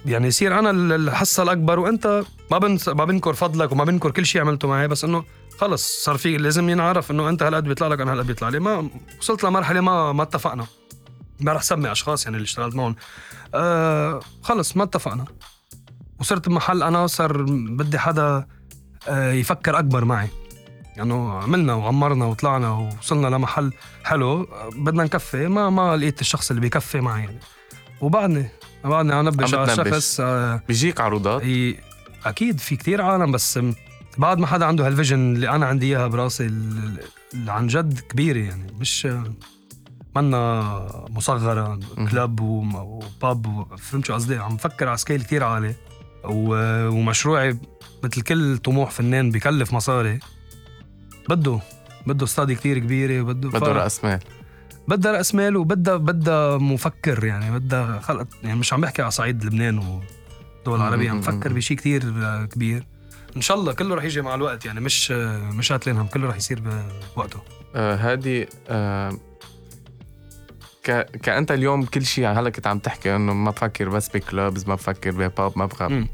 يعني 0.07 0.27
يصير 0.27 0.59
أنا 0.59 0.71
الحصه 0.71 1.43
الأكبر 1.43 1.79
وأنت 1.79 2.23
ما 2.51 2.59
بنس 2.59 2.89
ما 2.89 3.05
بنكر 3.05 3.33
فضلك 3.35 3.73
وما 3.73 3.85
بنكر 3.85 4.11
كل 4.11 4.27
شيء 4.27 4.41
عملته 4.41 4.69
معي 4.69 4.89
بس 4.89 5.05
إنه 5.05 5.25
خلص 5.59 6.05
صار 6.05 6.17
في 6.17 6.37
لازم 6.37 6.69
ينعرف 6.69 7.11
إنه 7.11 7.29
أنت 7.29 7.43
هالقد 7.43 7.65
بيطلع 7.65 7.89
لك 7.89 8.01
أنا 8.01 8.13
هالقد 8.13 8.27
بيطلع 8.27 8.49
لي. 8.49 8.59
ما 8.59 8.89
وصلت 9.19 9.45
لمرحلة 9.45 9.81
ما 9.81 10.13
ما 10.13 10.23
اتفقنا. 10.23 10.67
ما 11.41 11.53
رح 11.53 11.63
سمي 11.63 11.93
أشخاص 11.93 12.25
يعني 12.25 12.37
اللي 12.37 12.45
اشتغلت 12.45 12.75
معهم. 12.75 12.97
آه 13.55 14.21
خلص 14.43 14.77
ما 14.77 14.83
اتفقنا. 14.83 15.25
وصرت 16.21 16.49
بمحل 16.49 16.83
أنا 16.83 17.07
صار 17.07 17.43
بدي 17.49 17.99
حدا 17.99 18.47
آه 19.09 19.33
يفكر 19.33 19.79
أكبر 19.79 20.05
معي. 20.05 20.29
يعني 20.97 21.13
عملنا 21.15 21.75
وعمرنا 21.75 22.25
وطلعنا 22.25 22.71
ووصلنا 22.71 23.27
لمحل 23.27 23.73
حلو. 24.05 24.49
بدنا 24.77 25.05
نكفي 25.05 25.49
ما 25.49 25.71
ما 25.71 25.97
لقيت 25.97 26.21
الشخص 26.21 26.51
اللي 26.51 26.61
بيكفي 26.61 27.01
معي 27.01 27.25
يعني. 27.25 27.39
وبعدني 28.01 28.49
بعدني 28.85 29.23
نبش 29.23 29.55
على 29.55 29.73
الشخص 29.73 30.21
آه 30.21 30.63
بيجيك 30.69 31.01
عروضات؟ 31.01 31.43
أكيد 32.25 32.61
في 32.61 32.77
كتير 32.77 33.03
عالم 33.03 33.33
بس 33.33 33.61
بعد 34.19 34.39
ما 34.39 34.47
حدا 34.47 34.67
عنده 34.67 34.87
هال 34.87 34.99
vision 34.99 35.35
اللي 35.35 35.49
أنا 35.49 35.67
عندي 35.67 35.87
إياها 35.87 36.07
براسي 36.07 36.47
اللي 36.47 37.53
عن 37.53 37.67
جد 37.67 38.01
كبيرة 38.01 38.39
يعني. 38.39 38.73
مش 38.81 39.09
منا 40.17 41.07
مصغرة 41.11 41.81
club 42.11 42.41
و 42.41 42.72
pub 42.72 43.67
فهمت 43.79 44.07
شو 44.07 44.15
قصدي؟ 44.15 44.37
عم 44.39 44.57
فكر 44.57 44.89
على 44.89 44.97
scale 44.97 45.23
كثير 45.23 45.45
عالي. 45.45 45.75
ومشروعي 46.25 47.59
مثل 48.05 48.23
كل 48.23 48.59
طموح 48.59 48.91
فنان 48.91 49.31
بكلف 49.31 49.73
مصاري. 49.73 50.19
بده 51.29 51.61
بده 52.07 52.25
study 52.25 52.55
كثير 52.55 52.79
كبيرة 52.79 53.23
بده 53.23 53.49
بده 53.49 53.73
رأس 53.73 54.05
مال. 54.05 54.19
بدها 54.89 55.13
رأس 55.13 55.35
مال 55.35 55.57
وبدها 55.57 55.97
بدها 55.97 56.59
مفكر 56.59 57.25
يعني 57.25 57.59
بدها 57.59 58.01
خلق 58.01 58.27
يعني 58.43 58.59
مش 58.59 58.73
عم 58.73 58.81
بحكي 58.81 59.03
على 59.03 59.11
صعيد 59.11 59.45
لبنان 59.45 59.79
والدول 59.79 60.77
العربية 60.77 61.11
عم 61.11 61.21
بفكر 61.21 61.53
بشيء 61.53 61.77
كثير 61.77 62.03
كبير. 62.47 62.87
إن 63.37 63.41
شاء 63.41 63.57
الله 63.57 63.73
كله 63.73 63.95
رح 63.95 64.05
يجي 64.05 64.23
مع 64.23 64.35
الوقت 64.35 64.67
يعني 64.67 64.81
مش 64.81 65.11
مش 65.11 65.73
قاتلين 65.73 65.97
هم 65.97 66.07
كله 66.07 66.29
رح 66.29 66.37
يصير 66.37 66.63
بوقته. 67.17 67.41
آه 67.75 67.97
هادي 67.97 68.49
آه 68.69 69.13
ك... 70.85 71.07
كأنت 71.23 71.53
اليوم 71.53 71.85
كل 71.85 72.05
شيء 72.05 72.27
هلا 72.27 72.51
كنت 72.51 72.67
عم 72.67 72.79
تحكي 72.79 73.17
إنه 73.17 73.33
ما 73.33 73.51
بفكر 73.51 73.89
بس 73.89 74.09
ب 74.09 74.19
clubs 74.19 74.69
ما 74.69 74.75
بفكر 74.75 75.11
ب 75.11 75.21
pub 75.21 75.53
ما 75.57 75.67
بخاف 75.67 76.05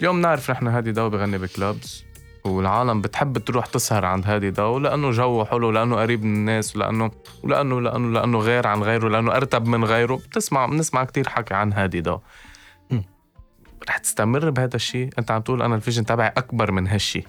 اليوم 0.00 0.20
نعرف 0.20 0.50
نحن 0.50 0.66
هادي 0.66 0.92
ضو 0.92 1.10
بغني 1.10 1.38
ب 1.38 1.47
clubs. 1.47 2.04
والعالم 2.46 3.00
بتحب 3.00 3.38
تروح 3.38 3.66
تسهر 3.66 4.04
عند 4.04 4.26
هادي 4.26 4.50
ضو 4.50 4.78
لأنه 4.78 5.10
جوه 5.10 5.44
حلو 5.44 5.70
لأنه 5.70 5.96
قريب 5.96 6.24
من 6.24 6.34
الناس 6.34 6.76
ولأنه 6.76 7.10
ولأنه 7.42 7.80
لأنه 7.80 8.20
لأنه 8.20 8.38
غير 8.38 8.66
عن 8.66 8.82
غيره 8.82 9.08
لأنه 9.08 9.36
أرتب 9.36 9.66
من 9.66 9.84
غيره. 9.84 10.14
بتسمع 10.14 10.66
بنسمع 10.66 11.04
كتير 11.04 11.28
حكي 11.28 11.54
عن 11.54 11.72
هادي 11.72 12.00
ضو 12.00 12.18
رح 13.88 13.98
تستمر 13.98 14.50
بهذا 14.50 14.76
الشيء 14.76 15.10
أنت 15.18 15.30
عم 15.30 15.40
تقول 15.40 15.62
أنا 15.62 15.74
ال 15.74 15.78
vision 15.78 16.04
تبعي 16.04 16.28
أكبر 16.28 16.72
من 16.72 16.88
هالشيء 16.88 17.26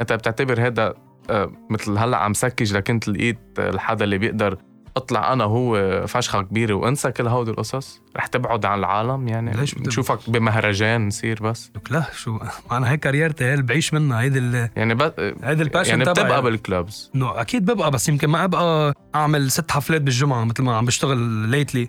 أنت 0.00 0.12
بتعتبر 0.12 0.66
هذا 0.66 0.94
آه، 1.30 1.52
مثل 1.70 1.98
هلأ 1.98 2.16
عم 2.16 2.34
سكج 2.34 2.76
لكنت 2.76 3.08
لقيت 3.08 3.38
الحدا 3.58 4.04
اللي 4.04 4.18
بيقدر 4.18 4.58
أطلع 4.96 5.32
أنا 5.32 5.44
هو 5.44 6.02
فشخة 6.06 6.42
كبيرة 6.42 6.74
وأنسى 6.74 7.10
كل 7.12 7.26
هودي 7.26 7.50
القصص. 7.50 8.00
رح 8.16 8.26
تبعد 8.26 8.64
عن 8.64 8.78
العالم 8.78 9.28
يعني 9.28 9.52
ليش 9.56 9.78
نشوفك 9.78 10.30
بمهرجان 10.30 11.06
نصير 11.06 11.42
بس. 11.42 11.70
لك 11.76 11.92
لا 11.92 12.04
شو؟ 12.16 12.38
أنا 12.72 12.90
هيك 12.90 13.00
career 13.00 13.33
تي 13.33 13.44
هي 13.44 13.52
اللي 13.52 13.62
بعيش 13.64 13.94
منها. 13.94 14.20
هيدي 14.20 14.38
ال... 14.38 14.68
يعني 14.76 14.94
بس 14.94 15.12
هيدي 15.42 15.62
ال 15.62 15.65
passion 15.65 15.90
يعني 15.90 16.04
بتبقى 16.04 16.30
يعني. 16.30 16.42
بال 16.42 16.61
clubs 16.61 17.10
no 17.14 17.28
أكيد 17.28 17.64
ببقى 17.70 17.90
بس 17.90 18.08
يمكن 18.08 18.28
ما 18.28 18.44
أبقى 18.44 18.94
أعمل 19.14 19.50
ست 19.50 19.70
حفلات 19.70 20.02
بالجمعة 20.02 20.44
مثل 20.44 20.62
ما 20.62 20.76
عم 20.76 20.84
بشتغل 20.84 21.18
lately 21.18 21.88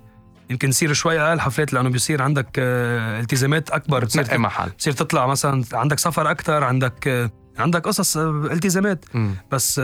يمكن 0.50 0.70
يصير 0.70 0.94
شوي 0.94 1.20
أقل 1.20 1.40
حفلات 1.40 1.74
لأنه 1.74 1.90
بيصير 1.90 2.22
عندك 2.22 2.48
آه، 2.60 3.20
التزامات 3.20 3.70
أكبر. 3.70 4.00
بتصير 4.04 4.38
محل. 4.38 4.70
بتصير 4.70 4.94
تطلع 4.94 5.28
مثلا 5.28 5.64
عندك 5.74 6.00
سفر 6.00 6.32
أكثر 6.32 6.64
عندك 6.64 7.08
آه، 7.08 7.30
عندك 7.58 7.88
قصص 7.88 8.18
آه، 8.18 8.30
التزامات. 8.52 9.06
مم. 9.14 9.36
بس 9.52 9.82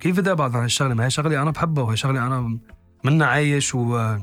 كيف 0.00 0.20
بدي 0.20 0.32
ابعد 0.32 0.56
عن 0.56 0.64
الشغلة؟ 0.64 0.94
ما 0.94 1.04
هي 1.04 1.10
شغلة 1.10 1.42
أنا 1.42 1.50
بحبها 1.50 1.84
وهي 1.84 1.96
شغلة 1.96 2.26
أنا 2.26 2.58
منها 3.04 3.26
عايش 3.26 3.74
و 3.74 4.16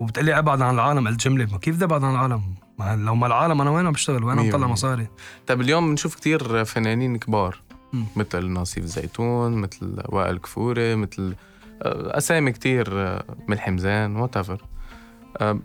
وبتقلي 0.00 0.38
أبعد 0.38 0.62
عن 0.62 0.74
العالم 0.74 1.08
قلت 1.08 1.20
جمله 1.20 1.52
ما 1.52 1.58
كيف 1.58 1.76
بدي 1.76 1.84
ابعد 1.84 2.04
عن 2.04 2.10
العالم؟ 2.10 2.54
ما 2.78 2.96
لو 2.96 3.14
ما 3.14 3.26
العالم 3.26 3.60
أنا 3.60 3.70
وين 3.70 3.86
عم 3.86 3.92
بشتغل؟ 3.92 4.24
وين 4.24 4.38
عم 4.38 4.48
بطلع. 4.48 4.66
مصاري؟ 4.66 5.08
طيب 5.46 5.60
اليوم 5.60 5.90
بنشوف 5.90 6.14
كتير 6.14 6.64
فنانين 6.64 7.16
كبار 7.16 7.60
مم. 7.92 8.04
مثل 8.16 8.46
ناصيف 8.46 8.84
زيتون 8.84 9.52
مثل 9.52 10.02
وائل 10.08 10.38
كفوري 10.38 10.96
مثل 10.96 11.34
آه، 11.82 12.18
أسامي 12.18 12.52
كتير 12.52 13.18
ملحم 13.48 13.78
زين 13.78 14.16
وات 14.16 14.38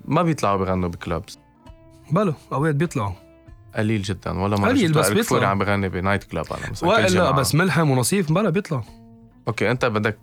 ما 0.06 0.24
بيطلعوا 0.24 0.58
بيغنوا 0.58 0.90
بكلابس 0.90 1.40
بلو 2.12 2.34
اوقات 2.54 2.76
بيطلعوا. 2.76 3.25
قليل 3.76 4.02
جدا 4.02 4.40
ولا 4.40 4.58
مرة 4.58 4.70
قليل، 4.70 4.92
بس 4.92 5.10
بيطلع. 5.10 5.48
عم 5.48 5.60
بغني 5.60 5.90
بنايت 5.90 6.24
كلاب 6.24 6.46
أنا 6.54 6.72
مثلا 6.72 7.08
لا. 7.08 7.32
بس 7.32 7.56
ملحم 7.56 7.90
ونصيف 7.90 8.32
بلا 8.32 8.50
بيطلع. 8.50 8.84
أوكي 9.48 9.72
أنت 9.72 9.86
بدك 9.86 10.18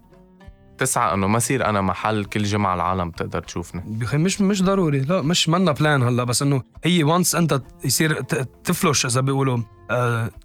تسعى 0.78 1.14
إنه 1.14 1.26
ما 1.26 1.36
يصير 1.36 1.66
أنا 1.66 1.80
محل 1.80 2.24
كل 2.24 2.42
جمعة 2.42 2.74
العالم 2.74 3.10
تقدر 3.10 3.40
تشوفني. 3.40 3.82
بخي 3.86 4.18
مش 4.18 4.40
مش 4.40 4.62
ضروري. 4.62 5.00
لا 5.00 5.22
مش 5.22 5.48
منا 5.48 5.72
بلان 5.72 6.02
هلأ 6.02 6.24
بس 6.24 6.42
إنه 6.42 6.62
هي 6.84 7.04
وانس 7.04 7.34
أنت 7.34 7.62
يصير 7.84 8.20
تفلش 8.64 9.06
إذا 9.06 9.20
بيقولوا. 9.20 9.58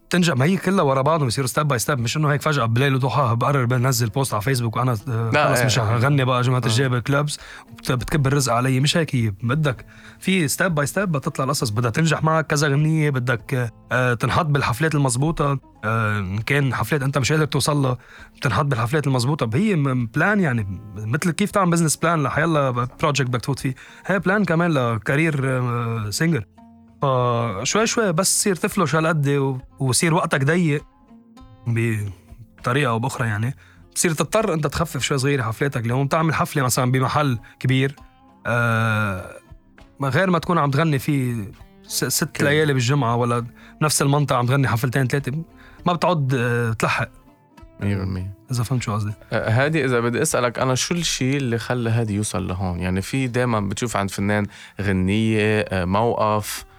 تنجح. 0.10 0.36
ما 0.36 0.46
هي 0.46 0.58
كلها 0.58 0.84
ورا 0.84 1.02
بعضهم 1.02 1.28
يصيروا 1.28 1.48
ستيب 1.48 1.68
باي 1.68 1.80
ستيب 1.80 2.00
مش 2.00 2.18
إنه 2.18 2.32
هيك 2.32 2.42
فجأة 2.42 2.66
بليل 2.66 2.96
وضحاها 2.96 3.34
بقرر 3.34 3.66
بنزل 3.66 4.10
بوست 4.10 4.34
على 4.34 4.42
فيسبوك 4.44 4.76
وأنا 4.78 4.92
آه 4.92 5.32
خلص 5.32 5.60
إيه، 5.60 5.66
مش. 5.66 5.80
هغني 5.80 6.26
بقى 6.26 6.42
جماعة 6.42 6.62
آه. 6.62 6.66
الجاي 6.66 7.02
كلابز 7.02 7.40
بتكب 7.90 8.28
الرزق 8.28 8.54
علي. 8.54 8.80
مش 8.80 8.98
هيك 8.98 9.16
هي. 9.16 9.34
بدك 9.44 9.86
في 10.20 10.48
step 10.48 10.76
by 10.76 10.86
step 10.86 11.12
بتطلع 11.12 11.46
القصص. 11.46 11.70
بدها 11.70 11.92
تنجح 11.92 12.24
معك 12.24 12.48
كذا 12.48 12.68
غنية. 12.68 13.10
بدك 13.10 13.72
آه 13.92 14.14
تنحط 14.14 14.46
بالحفلات 14.46 14.96
المضبوطه 14.96 15.60
آه 15.86 16.20
إن 16.20 16.38
كان 16.38 16.74
حفلات 16.74 17.02
أنت 17.04 17.18
مش 17.18 17.32
قادر 17.32 17.46
توصل 17.46 17.78
لها 17.82 17.98
بتنحط 18.38 18.66
بالحفلات 18.66 19.08
المضبوطه 19.08 19.50
هي 19.54 19.76
plan 20.16 20.40
يعني. 20.40 20.82
مثل 20.96 21.32
كيف 21.32 21.52
تعمل 21.52 21.72
business 21.72 21.96
plan 21.96 22.24
لحيلا 22.24 22.70
project 22.72 23.28
بدك 23.30 23.42
تفوت 23.42 23.60
فيه. 23.60 23.76
هي 24.06 24.20
plan 24.20 24.46
كمان 24.46 24.72
ل 24.72 24.82
career 24.82 25.42
آه، 25.46 26.10
singer 26.10 26.46
فشوي 27.02 27.88
شوي 27.88 28.12
بس 28.14 28.38
تصير 28.40 28.56
تفلش 28.56 28.96
هالقد 28.96 29.58
ويصير 29.80 30.14
وقتك 30.14 30.44
ضيق 30.44 30.86
بطريقة 31.68 32.90
أو 32.90 33.00
بأخرى 33.00 33.28
يعني. 33.28 33.56
بتصير 33.92 34.14
تضطر 34.14 34.54
أنت 34.54 34.68
تخفف 34.68 35.02
شوي 35.02 35.18
صغيرة 35.18 35.44
حفلاتك 35.44 35.86
اليوم 35.86 36.08
تعمل 36.08 36.34
حفلة 36.34 36.64
مثلا 36.64 36.92
بمحل 36.92 37.40
كبير 37.60 37.96
آه 38.46 39.32
غير 40.04 40.30
ما 40.30 40.40
تكون 40.40 40.58
عم 40.58 40.72
تغني 40.72 41.00
فيه 41.00 41.52
ست 41.88 42.44
ليالي 42.44 42.74
بالجمعة 42.74 43.16
ولا 43.16 43.46
بنفس 43.82 44.02
المنطقة 44.02 44.38
عم 44.38 44.46
تغني 44.46 44.68
حفلتين 44.68 45.08
ثلاثة 45.08 45.44
ما 45.86 45.94
بتعود 45.94 46.34
آه، 46.34 46.74
تلحق. 46.74 47.10
100% 47.80 47.84
إذا 48.52 48.64
فهمت 48.64 48.84
شو 48.84 48.94
قصدي. 48.94 49.14
آه، 49.34 49.50
هادي 49.50 49.86
إذا 49.86 50.00
بدي 50.00 50.22
أسألك 50.22 50.60
أنا 50.60 50.76
شو 50.76 50.94
الشيء 50.94 51.38
اللي 51.38 51.58
خلى 51.58 51.90
هادي 51.90 52.16
يوصل 52.16 52.48
لهون؟ 52.48 52.80
يعني 52.80 53.02
في 53.02 53.28
دائما 53.28 53.60
بتشوف 53.60 53.98
عند 53.98 54.12
فنان 54.12 54.46
غنية 54.82 55.60
آه، 55.60 55.86
موقف 55.86 56.66
آه، 56.66 56.77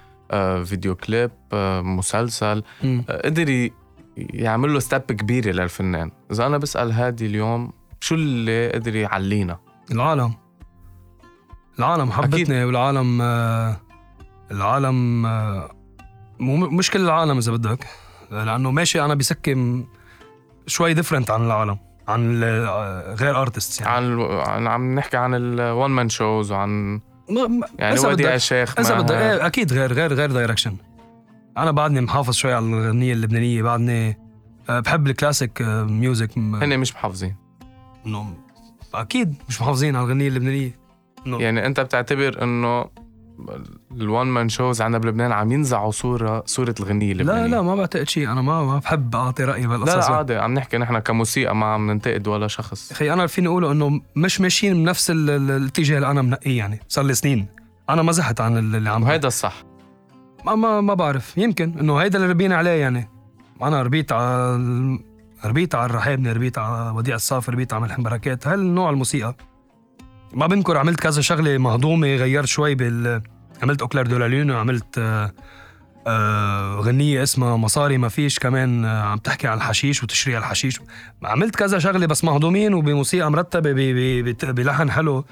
فيديو 0.64 0.94
كليب 0.94 1.30
آه، 1.52 1.80
مسلسل. 1.80 2.62
آه، 2.84 3.22
قدر 3.24 3.70
يعمل 4.16 4.72
له 4.74 4.78
step 4.78 5.00
كبيره 5.02 5.50
للفنان 5.50 6.10
إذا 6.32 6.46
أنا 6.46 6.58
بسأل 6.58 6.92
هادي 6.92 7.26
اليوم 7.26 7.72
شو 8.00 8.14
اللي 8.14 8.70
قدر 8.72 8.96
يعلينا 8.96 9.58
العالم 9.90 10.34
العالم 11.78 12.10
حبتني 12.10 12.42
أكيد. 12.42 12.52
والعالم 12.66 13.22
آه، 13.22 13.76
العالم 14.50 15.26
آه، 15.26 15.70
مو 16.40 16.56
مش 16.56 16.90
كل 16.90 17.00
العالم 17.00 17.38
إذا 17.38 17.52
بدك 17.52 17.86
لأنه 18.30 18.70
ماشي 18.70 19.04
أنا 19.04 19.14
بسكي 19.14 19.54
م- 19.54 19.86
شوي 20.66 20.94
different 20.94 21.30
عن 21.30 21.46
العالم 21.46 21.78
عن 22.08 22.42
آه، 22.44 23.14
غير 23.14 23.42
artist 23.42 23.80
يعني 23.80 23.92
عن 23.92 24.20
عن 24.30 24.66
عم 24.66 24.94
نحكي 24.94 25.16
عن 25.16 25.34
ال 25.34 25.48
one 25.48 25.90
man 25.90 26.08
shows 26.08 26.52
وعن 26.52 27.00
يعني 27.78 28.00
وديع 28.00 28.34
الشيخ 28.34 28.78
اذا 28.78 29.00
بدك 29.00 29.14
إيه 29.14 29.46
أكيد 29.46 29.72
غير 29.72 29.92
غير 29.92 30.14
غير 30.14 30.32
direction 30.32 30.76
أنا 31.58 31.70
بعدني 31.70 32.00
محافظ 32.00 32.34
شوي 32.34 32.52
على 32.52 32.64
الغنية 32.66 33.12
اللبنانية 33.12 33.62
بعدني 33.62 34.18
آه، 34.68 34.80
بحب 34.80 35.06
الكلاسيك 35.06 35.62
آه، 35.62 35.84
music 35.84 36.38
هن 36.38 36.78
مش 36.78 36.94
محافظين. 36.94 37.36
إنه 38.06 38.34
أكيد 38.94 39.34
مش 39.48 39.60
محافظين 39.62 39.96
على 39.96 40.04
الغنية 40.04 40.28
اللبنانية. 40.28 40.78
إنه 41.26 41.42
يعني 41.42 41.66
أنت 41.66 41.80
بتعتبر 41.80 42.42
إنه 42.42 42.84
ال 43.92 44.01
one 44.01 44.26
man 44.26 44.48
shows 44.48 44.82
عندنا 44.82 44.98
بلبنان 44.98 45.32
عم 45.32 45.52
ينزعوا 45.52 45.90
صوره 45.90 46.42
صورة 46.46 46.74
الغنية 46.80 47.12
اللبنانية. 47.12 47.42
لا 47.42 47.48
لا 47.48 47.62
ما 47.62 47.74
بعتقد 47.74 48.08
شيء 48.08 48.32
أنا 48.32 48.42
ما 48.42 48.62
ما 48.64 48.78
بحب 48.78 49.16
أعطي 49.16 49.44
رأيي 49.44 49.62
لا 49.62 49.68
بهالقصص 49.68 49.94
لا 49.94 50.02
يعني. 50.02 50.14
عادي. 50.16 50.36
عم 50.36 50.54
نحكي 50.54 50.78
نحن 50.78 50.98
كموسيقى 50.98 51.56
ما 51.56 51.66
عم 51.66 51.90
ننتقد 51.90 52.28
ولا 52.28 52.48
شخص. 52.48 52.90
أخي 52.92 53.12
أنا 53.12 53.26
فيني 53.26 53.48
أقوله 53.48 53.72
إنه 53.72 54.00
مش 54.16 54.40
ماشيين 54.40 54.74
بنفس 54.84 55.10
ال- 55.10 55.30
ال- 55.30 55.50
الاتجاه 55.50 55.96
اللي 55.96 56.10
أنا 56.10 56.22
منقيه 56.22 56.58
يعني. 56.58 56.80
صار 56.88 57.04
لي 57.04 57.14
سنين. 57.14 57.46
أنا 57.90 58.02
ما 58.02 58.12
زحت 58.12 58.40
عن 58.40 58.58
اللي 58.58 58.90
عم 58.90 59.02
وهيدا 59.02 59.28
الصح. 59.28 59.54
ما 60.46 60.54
ما, 60.54 60.80
ما 60.80 60.94
بعرف. 60.94 61.38
يمكن 61.38 61.74
إنه 61.80 61.96
هيدا 61.96 62.18
اللي 62.18 62.28
ربينا 62.30 62.56
عليه 62.56 62.70
يعني. 62.70 63.08
أنا 63.62 63.82
ربيت 63.82 64.12
على 64.12 64.58
ربيت 65.44 65.74
على 65.74 65.86
الرحابني 65.86 66.32
ربيت 66.32 66.58
على 66.58 66.90
وديع 66.96 67.14
الصافي 67.14 67.50
ربيت 67.50 67.72
على 67.72 67.82
ملحم 67.82 68.02
بركات. 68.02 68.46
هالنوع 68.46 68.90
الموسيقى. 68.90 69.34
ما 70.32 70.46
بنكر 70.46 70.76
عملت 70.76 71.00
كذا 71.00 71.20
شغلة 71.20 71.58
مهضومة 71.58 72.16
غيرت 72.16 72.46
شوي 72.46 72.74
بال 72.74 73.22
عملت 73.62 73.82
au 73.82 73.89
clair 73.89 74.06
de 74.06 74.18
la 74.18 74.28
lune 74.28 74.50
وعملت 74.50 74.98
آه 74.98 75.32
آه 76.06 76.80
غنية 76.80 77.22
اسمها 77.22 77.56
مصاري 77.56 77.98
ما 77.98 78.08
فيش 78.08 78.38
كمان 78.38 78.84
آه 78.84 79.02
عم 79.02 79.18
تحكي 79.18 79.48
عن 79.48 79.56
الحشيش 79.56 80.02
وتشريع 80.02 80.38
الحشيش. 80.38 80.80
عملت 81.24 81.56
كذا 81.56 81.78
شغلة 81.78 82.06
بس 82.06 82.24
مهضومين 82.24 82.74
وبموسيقى 82.74 83.30
مرتبة 83.30 83.72
بلحن 84.42 84.90
حلو. 84.90 85.24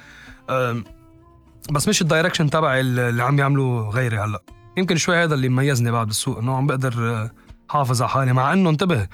بس 1.71 1.89
مش 1.89 2.03
ال 2.03 2.08
direction 2.08 2.51
تبعي 2.51 2.81
اللي 2.81 3.23
عم 3.23 3.39
يعملوا 3.39 3.91
غيري 3.91 4.19
هلأ. 4.19 4.43
يمكن 4.77 4.97
شوي 4.97 5.17
هذا 5.17 5.35
اللي 5.35 5.49
مميزني 5.49 5.91
بعد 5.91 6.07
بالسوق 6.07 6.39
إنه 6.39 6.57
عم 6.57 6.67
بقدر 6.67 7.29
حافظ 7.69 8.03
على 8.03 8.11
حالي 8.11 8.33
مع 8.33 8.53
إنه 8.53 8.71
انتبه. 8.71 9.09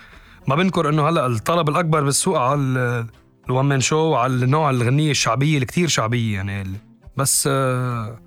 ما 0.48 0.54
بنكر 0.54 0.88
إنه 0.88 1.08
هلأ 1.08 1.26
الطلب 1.26 1.68
الأكبر 1.68 2.04
بالسوق 2.04 2.38
على 2.38 3.06
ال 3.52 3.55
one 3.55 3.64
man 3.64 3.80
show 3.80 3.96
وعلى 3.96 4.44
النوع 4.44 4.70
الغنية 4.70 5.10
الشعبية 5.10 5.54
اللي 5.54 5.66
كتير 5.66 5.88
شعبية 5.88 6.34
يعني. 6.34 6.80
بس 7.16 7.48
آه 7.52 8.18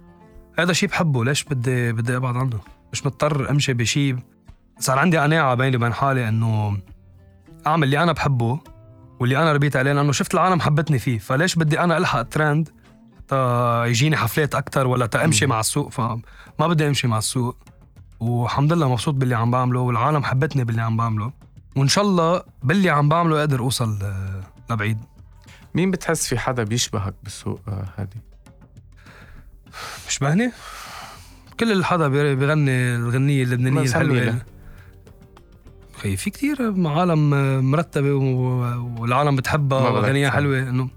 هذا 0.60 0.74
شيء 0.74 0.90
بحبه. 0.90 1.26
ليش 1.26 1.44
بدي 1.44 1.92
بدي 1.92 2.16
أبعد 2.16 2.38
عنه؟ 2.38 2.60
مش 2.94 3.06
مضطر 3.06 3.50
أمشي 3.50 3.74
بشيء 3.74 4.18
صار 4.80 5.00
عندي 5.00 5.18
قناعة 5.18 5.56
بيني 5.56 5.76
وبين 5.76 5.94
حالي 5.94 6.30
إنه 6.30 6.78
أعمل 7.68 7.84
اللي 7.84 8.04
أنا 8.04 8.12
بحبه 8.12 8.60
واللي 9.20 9.38
أنا 9.38 9.54
ربيت 9.54 9.76
عليه 9.76 9.94
لأنه 9.94 10.12
شفت 10.12 10.34
العالم 10.34 10.62
حبتني 10.62 11.00
فيه. 11.00 11.20
فليش 11.20 11.56
بدي 11.56 11.80
أنا 11.80 11.98
ألحق 11.98 12.22
ترند 12.22 12.70
تا 13.28 13.86
يجيني 13.86 14.18
حفلات 14.18 14.56
أكثر 14.56 14.88
ولا 14.88 15.06
تا 15.06 15.26
أمشي. 15.26 15.46
مع 15.46 15.60
السوق؟ 15.60 15.92
فما 15.92 16.22
بدي 16.68 16.88
أمشي 16.88 17.08
مع 17.08 17.18
السوق. 17.18 17.58
والحمد 18.20 18.74
لله 18.74 18.92
مبسوط 18.92 19.14
باللي 19.14 19.36
عم 19.36 19.52
بعمله 19.52 19.80
والعالم 19.80 20.24
حبتني 20.24 20.64
باللي 20.64 20.82
عم 20.82 20.98
بعمله. 20.98 21.32
وإن 21.76 21.88
شاء 21.88 22.04
الله 22.04 22.44
باللي 22.64 22.90
عم 22.90 23.10
بعمله 23.10 23.40
أقدر 23.40 23.60
أوصل 23.60 24.00
آه، 24.04 24.42
لبعيد. 24.70 24.98
مين 25.76 25.92
بتحس 25.92 26.28
في 26.28 26.38
حدا 26.38 26.64
بيشبهك 26.64 27.14
بالسوق 27.24 27.60
هادي 27.98 28.18
مش 30.08 30.20
بهني 30.20 30.52
كل 31.60 31.86
حدا 31.86 32.08
بي- 32.08 32.36
بيغني 32.36 32.96
الغنية 32.96 33.44
اللبنانية 33.44 33.82
الحلوة. 33.82 34.42
خي 35.98 36.16
في 36.18 36.30
كتير 36.30 36.58
عالم 36.88 37.30
مرتبة 37.72 38.14
والعالم 39.00 39.36
بتحبها 39.36 39.80
تسمي. 40.26 40.32
حلوة 40.32 40.60
إنه 40.60 40.90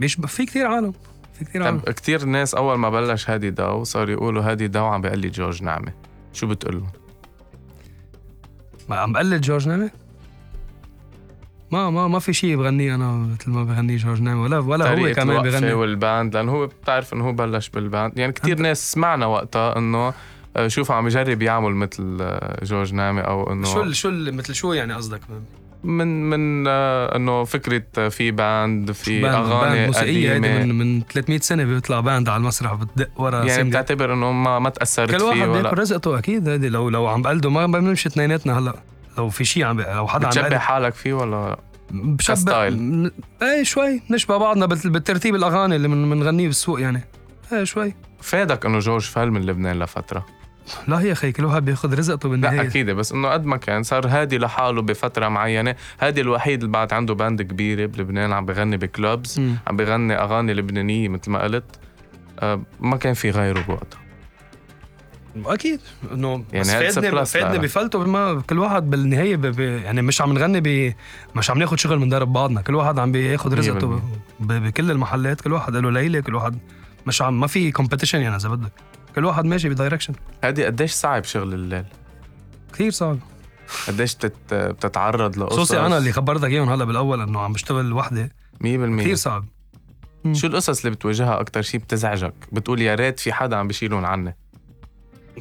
مش 0.00 0.14
في 0.14 0.46
كتير 0.46 0.66
عالم 0.66 0.92
في 1.34 1.44
كتير 1.44 1.62
عالم 1.62 1.78
طب 1.78 1.92
كتير 1.92 2.24
ناس 2.24 2.54
أول 2.54 2.78
ما 2.78 2.90
بلش 2.90 3.30
هادي 3.30 3.50
ضو 3.50 3.84
صار 3.84 4.10
يقولوا 4.10 4.42
هادي 4.42 4.68
ضو 4.68 4.86
عم 4.86 5.00
بيقلد 5.00 5.32
جورج 5.32 5.62
نعمة 5.62 5.92
شو 6.32 6.46
بتقول 6.46 6.76
له؟ 6.76 6.86
ما 8.88 8.96
عم 8.96 9.12
بقلد 9.12 9.40
جورج 9.40 9.68
نعمة 9.68 9.90
ما 11.72 11.90
ما 11.90 12.08
ما 12.08 12.18
في 12.18 12.32
شيء 12.32 12.56
بغنيه 12.56 12.94
أنا 12.94 13.12
مثل 13.12 13.50
ما 13.50 13.64
بغنيه 13.64 13.96
جورج 13.96 14.22
نعمة. 14.22 14.42
ولا 14.42 14.58
ولا 14.58 14.90
هو 15.10 15.12
كمان 15.14 15.42
بغني. 15.42 15.72
وال 15.72 15.93
band 15.93 16.36
لأنه 16.36 16.52
هو 16.52 16.66
بتعرف 16.66 17.12
إنه 17.14 17.28
هو 17.28 17.32
بلش 17.32 17.68
بال 17.68 17.82
band. 17.82 18.18
يعني 18.18 18.34
أنت- 18.46 18.60
ناس 18.60 18.92
سمعنا 18.92 19.26
وقتها 19.26 19.78
إنه 19.78 20.12
آه، 20.56 20.68
شوف 20.68 20.90
عم 20.92 21.06
يجرب 21.06 21.42
يعمل 21.42 21.74
مثل 21.74 22.18
آه، 22.20 22.64
جورج 22.64 22.94
نعمة 22.94 23.20
أو 23.20 23.52
إنه 23.52 23.64
شو 23.64 23.92
شو 23.92 24.10
مثل 24.10 24.54
شو 24.54 24.72
يعني 24.72 24.94
قصدك؟ 24.94 25.20
من 25.84 26.30
من 26.30 26.64
آه، 26.68 27.16
إنه 27.16 27.44
فكرة 27.44 28.08
في 28.08 28.30
band 28.30 28.92
في 28.92 29.22
band- 29.22 29.34
أغاني 29.34 29.74
band 29.74 29.86
موسيقية 29.86 30.32
هيدي 30.34 30.48
قديمة. 30.48 30.64
من 30.64 30.78
من 30.78 31.02
300 31.12 31.38
سنة 31.38 31.64
بيطلع 31.64 32.00
band 32.00 32.28
على 32.28 32.36
المسرح 32.40 32.74
بتدق 32.74 33.08
ورا 33.20 33.44
يعني. 33.44 33.70
بتعتبر 33.70 34.12
إنه 34.14 34.32
ما 34.32 34.58
ما 34.58 34.70
تأثرت 34.70 35.10
كل 35.10 35.18
فيه 35.18 35.24
واحد 35.26 35.48
بياكل 35.48 35.78
رزقته 35.78 36.18
أكيد 36.18 36.48
هيدي. 36.48 36.68
لو 36.68 36.88
لو 36.88 37.06
عم 37.06 37.22
بقلده 37.22 37.50
ما 37.50 37.66
بنمشي 37.66 38.08
اثنيناتنا 38.08 38.58
هلأ. 38.58 38.74
لو 39.18 39.28
في 39.28 39.44
شيء 39.44 39.64
عم 39.64 39.80
لو 39.80 40.06
حدا 40.08 40.26
عم 40.26 40.30
بتشبه 40.30 40.58
حالك 40.58 40.94
فيه 40.94 41.12
ولا 41.12 41.58
بشبه 41.90 42.64
إيه 42.66 43.62
شوي 43.62 44.02
نشبه 44.10 44.36
بعضنا 44.36 44.66
بال- 44.66 44.90
بالترتيب 44.90 45.34
الأغاني 45.34 45.76
اللي 45.76 45.88
بنغنيه 45.88 46.46
بالسوق 46.46 46.80
يعني. 46.80 47.04
إيه 47.52 47.64
شوي. 47.64 47.94
فادك 48.20 48.66
إنه 48.66 48.78
جورج 48.78 49.02
فل 49.02 49.32
من 49.32 49.46
لبنان 49.46 49.78
لفترة. 49.78 50.26
لا 50.88 51.00
هي 51.00 51.14
خي 51.14 51.32
كل 51.32 51.44
واحد 51.44 51.64
بياخذ 51.64 51.98
رزقته 51.98 52.28
بالنهاية. 52.28 52.56
لا 52.56 52.66
أكيد 52.68 52.90
بس 52.90 53.12
إنه 53.12 53.28
قد 53.28 53.44
ما 53.44 53.56
كان 53.56 53.82
صار 53.82 54.08
هادي 54.08 54.38
لحاله 54.38 54.82
بفترة 54.82 55.28
معينة. 55.28 55.74
هادي 56.00 56.20
الوحيد 56.20 56.60
اللي 56.60 56.72
بعد 56.72 56.92
عنده 56.92 57.14
band 57.14 57.42
كبيرة 57.42 57.86
بلبنان 57.86 58.32
عم 58.32 58.46
بغني 58.46 58.76
ب 58.76 58.85
clubs. 58.85 59.40
عم 59.66 59.76
بغني 59.76 60.14
أغاني 60.14 60.54
لبنانية 60.54 61.08
مثل 61.08 61.30
ما 61.30 61.42
قلت. 61.42 61.64
آه، 62.40 62.60
ما 62.80 62.96
كان 62.96 63.14
في 63.14 63.30
غيره 63.30 63.60
بوقتها. 63.60 63.98
أكيد. 65.36 65.80
إنه 66.12 66.44
يعني 66.52 66.90
سبلس 66.90 67.32
فادني 67.32 67.56
لا. 67.56 67.62
بفلته 67.62 68.04
ما 68.04 68.42
كل 68.50 68.58
واحد 68.58 68.90
بالنهاية 68.90 69.36
ب... 69.36 69.46
ب... 69.46 69.60
يعني 69.60 70.02
مش 70.02 70.22
عم 70.22 70.32
نغني 70.32 70.60
ب... 70.60 70.94
مش 71.36 71.50
عم 71.50 71.58
ناخذ 71.58 71.76
شغل 71.76 71.98
من 71.98 72.08
درب 72.08 72.32
بعضنا. 72.32 72.62
كل 72.62 72.74
واحد 72.74 72.98
عم 72.98 73.12
بياخذ 73.12 73.54
رزقته 73.54 73.86
ب... 73.86 74.00
ب... 74.40 74.52
بكل 74.52 74.90
المحلات. 74.90 75.40
كل 75.40 75.52
واحد 75.52 75.76
له 75.76 75.90
ليلة. 75.90 76.20
كل 76.20 76.34
واحد 76.34 76.58
مش 77.06 77.22
عم 77.22 77.40
ما 77.40 77.46
في 77.46 77.72
competition 77.72 78.20
يعني 78.20 78.36
إذا 78.36 78.48
بدك. 78.48 78.72
كل 79.14 79.24
واحد 79.24 79.44
ماشي 79.44 79.68
ب 79.68 79.73
direction 79.73 80.14
هادي 80.44 80.64
قديش 80.64 80.92
صعب 80.92 81.24
شغل 81.24 81.54
الليل؟ 81.54 81.84
كثير 82.72 82.90
صعب. 82.90 83.18
قديش 83.88 84.14
بتت... 84.14 84.54
بتتعرض 84.54 85.38
لقصص؟ 85.38 85.56
خصوصي 85.56 85.80
أنا 85.80 85.98
اللي 85.98 86.12
خبرتك 86.12 86.44
إياهم 86.44 86.68
هلا 86.68 86.84
بالأول 86.84 87.20
إنه 87.20 87.40
عم 87.40 87.52
بشتغل 87.52 87.92
وحدي. 87.92 88.32
100% 88.54 88.64
كثير 88.64 89.14
صعب. 89.14 89.44
شو 90.32 90.46
القصص 90.46 90.84
اللي 90.84 90.96
بتواجهها 90.96 91.40
أكثر 91.40 91.62
شيء 91.62 91.80
بتزعجك. 91.80 92.34
بتقول 92.52 92.80
يا 92.82 92.94
ريت 92.94 93.20
في 93.20 93.32
حدا 93.32 93.56
عم 93.56 93.68
بيشيلهم 93.68 94.04
عني. 94.04 94.36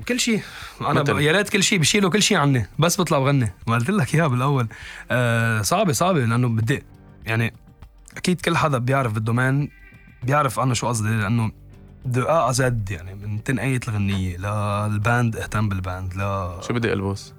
كل 0.08 0.20
شيء. 0.20 0.42
أنا. 0.82 1.22
يا 1.22 1.32
ريت 1.32 1.50
كل 1.50 1.64
شيء 1.64 1.80
بشيله 1.80 2.10
كل 2.10 2.24
شيء 2.24 2.38
عني 2.38 2.68
بس 2.80 3.02
بطلع 3.02 3.20
بغني. 3.20 3.54
ما 3.68 3.76
قلت 3.76 3.90
لك 3.90 4.16
إياها 4.16 4.28
بالأول. 4.28 4.68
آه 5.12 5.62
صعبة 5.62 5.94
صعبة 5.94 6.20
لأنه 6.20 6.48
بدي 6.48 6.84
يعني 7.26 7.54
أكيد 8.18 8.42
كل 8.42 8.58
حدا 8.58 8.78
بيعرف 8.78 9.14
بال 9.14 9.26
domaine 9.26 9.70
بيعرف 10.24 10.60
أنا 10.60 10.74
شو 10.74 10.88
قصدي 10.88 11.10
لأنه 11.10 11.52
de 12.06 12.52
A 12.52 12.65
à 12.65 12.78
Z 12.78 12.92
يعني 12.92 13.16
من 13.16 13.44
تنقية 13.44 13.80
الغنية 13.88 14.38
لل 14.38 14.71
band 14.71 15.36
اهتم 15.36 15.70
بال 15.70 15.85
band 15.85 16.14
ل 16.14 16.20
شو 16.68 16.74
بدي 16.74 16.94
البس 16.94 17.34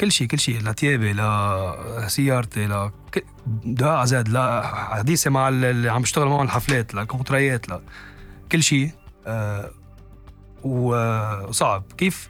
كل 0.00 0.12
شيء 0.12 0.26
كل 0.26 0.38
شيء 0.38 0.62
لتيابي 0.62 1.12
لسيارتي 1.12 2.66
ل 2.66 2.90
de 3.64 4.04
A 4.04 4.12
à 4.12 4.20
Z 4.20 4.28
لحديثي 4.28 5.30
مع 5.30 5.48
اللي 5.48 5.88
عم 5.88 6.02
بشتغل 6.02 6.28
معهم 6.28 6.44
الحفلات 6.44 6.94
ل 6.94 7.02
contratات 7.02 7.68
ل 7.68 7.80
كل 8.52 8.62
شيء. 8.62 8.90
آه 9.26 9.70
وصعب. 10.64 11.82
كيف؟ 11.98 12.28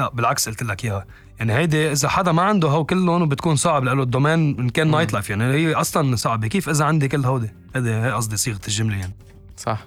لا 0.00 0.10
بالعكس 0.10 0.48
قلت 0.48 0.62
لك 0.62 0.84
إياها. 0.84 1.06
يعني 1.38 1.52
هيدي 1.54 1.92
إذا 1.92 2.08
حدا 2.08 2.32
ما 2.32 2.42
عنده 2.42 2.68
هو 2.68 2.84
كلهم 2.84 3.28
بتكون 3.28 3.56
صعب 3.56 3.84
له 3.84 3.92
ال 4.02 4.09
domaine 4.09 4.58
إن 4.60 4.68
كان. 4.68 4.90
nightlife 4.90 5.30
يعني 5.30 5.44
هي 5.44 5.74
أصلا 5.74 6.16
صعبة. 6.16 6.48
كيف 6.48 6.68
إذا 6.68 6.84
عندي 6.84 7.08
كل 7.08 7.24
هودي؟ 7.24 7.50
هيدي 7.76 7.90
هي 7.94 8.12
قصدي 8.12 8.36
صيغة 8.36 8.60
الجملة 8.68 8.96
يعني. 8.96 9.12
صح. 9.56 9.78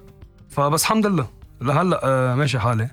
فبس 0.49 0.81
الحمد 0.83 1.05
لله. 1.05 1.27
لهلأ 1.61 1.99
آه 2.03 2.35
ماشي 2.35 2.59
حالي. 2.59 2.89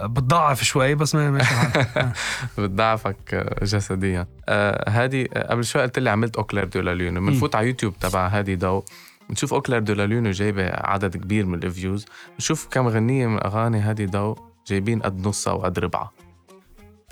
آه 0.00 0.06
بتضعف 0.06 0.62
شوي 0.64 0.94
بس 0.94 1.14
ما- 1.14 1.30
ماشي 1.30 1.54
حالي. 1.54 2.12
بتضعفك 2.58 3.34
آه، 3.34 3.64
جسديا. 3.64 4.26
آه 4.48 4.90
هادي 4.90 5.28
آه، 5.34 5.50
قبل 5.52 5.64
شوي 5.64 5.82
قلت 5.82 5.98
لي 5.98 6.10
عملت 6.10 6.36
au 6.36 6.44
clair 6.44 6.64
de 6.64 6.80
la 6.80 6.94
lune 6.94 7.20
بنفوت 7.20 7.54
على 7.54 7.66
يوتيوب 7.66 7.98
تبع 7.98 8.26
هادي 8.28 8.56
ضو. 8.56 8.84
بنشوف 9.28 9.54
au 9.54 9.61
clair 9.61 9.78
de 9.80 9.92
la 9.94 10.06
lune 10.06 10.30
جايبة 10.30 10.66
عدد 10.72 11.16
كبير 11.16 11.46
من 11.46 11.62
ال 11.62 11.69
views 11.69 12.06
بنشوف 12.34 12.68
كم 12.70 12.88
غنية 12.88 13.26
من 13.26 13.44
أغاني 13.46 13.80
هادي 13.80 14.06
ضو 14.06 14.38
جايبين 14.66 15.02
قد 15.02 15.26
نصها 15.28 15.52
وقد 15.52 15.78
ربعها 15.78 16.10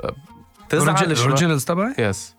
آه، 0.05 0.15
شوي. 0.79 1.13
ال 1.12 1.18
originals 1.18 1.65
تبعي؟ 1.65 1.95
yes 1.99 2.37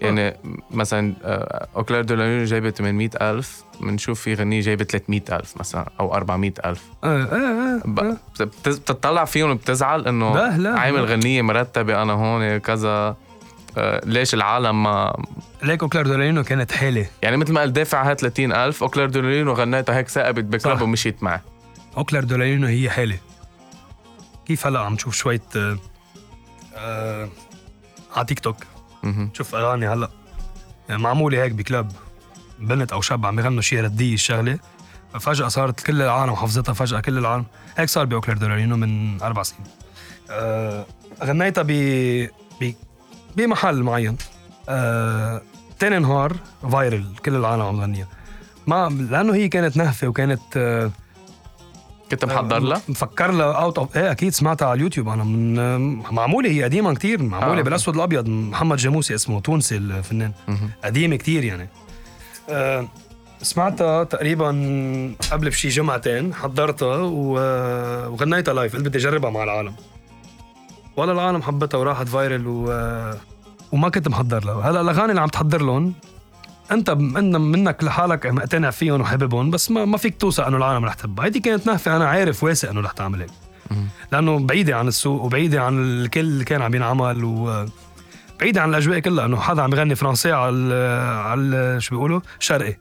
يعني 0.00 0.36
مثلا 0.70 1.14
آه، 1.24 1.68
au 1.76 1.83
clair 1.83 2.02
de 2.04 2.44
جايبة 2.44 2.70
800 2.70 3.10
ألف 3.20 3.64
بنشوف 3.80 4.20
في 4.20 4.34
غنية 4.34 4.60
جايبة 4.60 4.84
300 4.84 5.20
ألف 5.32 5.56
مثلا 5.56 5.88
أو 6.00 6.14
400 6.14 6.52
ألف. 6.64 6.84
آه 7.04 7.22
آه 7.22 7.34
آه, 7.34 7.80
ب- 7.84 7.98
آه. 8.00 8.16
بت- 8.40 8.68
بتطلع 8.68 9.24
فيهم 9.24 9.54
بتزعل 9.54 10.06
إنه 10.08 10.34
لا 10.34 10.58
لا. 10.58 10.78
عامل. 10.78 11.04
غنية 11.04 11.42
مرتبة 11.42 12.02
أنا 12.02 12.12
هون 12.12 12.58
كذا. 12.58 13.16
آه، 13.78 14.00
ليش 14.04 14.34
العالم 14.34 14.82
ما 14.82 15.22
ليك 15.62 15.82
au 15.82 15.89
clair 15.89 16.06
de 16.06 16.15
la 16.15 16.25
lune 16.25 16.44
كانت 16.44 16.72
حالة 16.72 17.06
يعني 17.22 17.36
مثل 17.36 17.52
ما 17.52 17.60
قال 17.60 17.72
دافع 17.72 18.10
هات 18.10 18.20
30 18.20 18.52
ألف 18.52 18.82
au 18.82 18.90
clair 18.90 19.10
de 19.10 19.20
la 19.20 19.31
lune 19.31 19.52
غنيتها 19.52 19.96
هيك 19.96 20.08
ساقبت 20.08 20.44
ب 20.44 20.50
club. 20.50 20.82
ومشيت 20.82 21.22
معه. 21.22 21.42
au 21.96 22.04
clair 22.04 22.24
de 22.24 22.35
la 22.35 22.45
lune 22.45 22.66
هي 22.66 22.90
حالة 22.90 23.18
كيف 24.46 24.66
هلا 24.66 24.80
عم 24.80 24.96
تشوف 24.96 25.14
شوية 25.14 25.42
آه 25.56 25.78
آه 26.76 27.28
على 28.16 28.26
تيك 28.26 28.40
توك. 28.40 28.56
شوف 29.32 29.54
أغاني 29.54 29.88
هلا. 29.88 30.10
معمولة 30.90 31.42
هيك 31.42 31.52
ب 31.52 31.60
club 31.60 31.92
بنت 32.58 32.92
أو 32.92 33.00
شاب 33.00 33.26
عم 33.26 33.36
بيغنوا 33.36 33.62
شي 33.62 33.80
ردية 33.80 34.14
الشغلة. 34.14 34.58
فجأة 35.20 35.48
صارت 35.48 35.80
كل 35.80 36.02
العالم 36.02 36.34
حافظتها 36.34 36.72
فجأة 36.72 37.00
كل 37.00 37.18
العالم. 37.18 37.44
هيك 37.76 37.88
صار 37.88 38.04
باوكلار 38.04 38.38
دولارينو 38.38 38.76
من 38.76 39.22
أربع 39.22 39.42
سنين. 39.42 39.60
آه 40.30 40.86
غنيتها 41.24 41.62
ب 41.62 41.72
ب 42.60 42.72
بمحل 43.46 43.82
معين 43.82 44.16
آه 44.68 45.42
تاني 45.78 45.98
نهار 45.98 46.36
viral 46.72 47.04
كل 47.24 47.34
العالم 47.34 47.62
عم 47.62 47.76
تغنيها 47.76 48.06
ما 48.66 48.88
لأنه 49.10 49.34
هي 49.34 49.48
كانت 49.48 49.76
نهفة 49.76 50.08
وكانت 50.08 50.40
آه 50.56 50.90
كنت 52.10 52.24
محضر 52.24 52.58
لها 52.58 52.80
مفكر 52.88 53.30
لها 53.32 53.52
out 53.52 53.78
of 53.78 53.96
إيه 53.96 54.10
أكيد 54.10 54.32
سمعتها 54.32 54.68
على 54.68 54.76
اليوتيوب 54.76 55.08
أنا 55.08 55.24
من 55.24 55.58
آه، 55.58 55.78
معمولة 56.12 56.50
هي 56.50 56.62
قديمة 56.64 56.94
كتير 56.94 57.22
معمولة 57.22 57.56
آه. 57.56 57.60
آه. 57.60 57.62
بالأسود 57.62 57.94
الأبيض 57.94 58.28
محمد 58.28 58.76
جاموسي 58.76 59.14
اسمه 59.14 59.40
تونسي 59.40 59.76
الفنان. 59.76 60.32
قديمة 60.84 61.16
كتير 61.16 61.44
يعني 61.44 61.68
أه 62.50 62.88
سمعتها 63.42 64.04
تقريبا 64.04 64.48
قبل 65.32 65.48
بشي 65.50 65.68
جمعتين 65.68 66.34
حضرتها 66.34 66.96
و- 66.96 68.12
وغنيتها 68.12 68.54
live 68.54 68.76
قلت 68.76 68.86
بدي 68.88 68.98
أجربها 68.98 69.30
مع 69.30 69.42
العالم 69.44 69.74
ولا 70.98 71.12
العالم 71.12 71.42
حبتها 71.42 71.78
وراحت 71.78 72.08
فايرل 72.08 72.46
و... 72.46 72.64
وما 73.72 73.88
كنت 73.88 74.08
محضر 74.08 74.44
لها 74.44 74.70
هلا 74.70 74.80
الأغاني 74.80 75.10
اللي 75.10 75.20
عم 75.20 75.28
تحضر 75.28 75.62
لهم 75.62 75.94
أنت 76.72 76.90
منك 76.90 77.84
لحالك 77.84 78.26
مقتنع 78.26 78.70
فيهم 78.70 79.00
وحاببهم 79.00 79.50
بس 79.50 79.70
ما, 79.70 79.84
ما 79.84 79.96
فيك 79.98 80.16
توثق 80.20 80.46
إنه 80.46 80.56
العالم 80.56 80.84
رح 80.84 80.94
تحبها 80.94 81.24
هيدي 81.26 81.40
كانت 81.40 81.66
نهفه 81.66 81.96
أنا 81.96 82.08
عارف 82.08 82.44
واثق 82.44 82.70
إنه 82.70 82.80
رح 82.80 82.92
تعمل 82.92 83.20
هيك. 83.20 83.30
لأنه 84.12 84.38
بعيدة 84.38 84.76
عن 84.76 84.88
السوق 84.88 85.22
وبعيدة 85.22 85.62
عن 85.62 85.82
الكل 85.82 86.20
اللي 86.20 86.44
كان 86.44 86.62
عم 86.62 86.74
ينعمل 86.74 87.24
و 87.24 87.66
بعيده 88.40 88.62
عن 88.62 88.70
الأجواء 88.70 88.98
كلها 88.98 89.24
إنه 89.26 89.36
حدا 89.40 89.62
عم 89.62 89.72
يغني 89.72 89.94
فرنسي 89.94 90.32
على 90.32 90.74
على 91.24 91.80
شو 91.80 91.94
بيقولوا؟ 91.94 92.20
شرقي. 92.38 92.76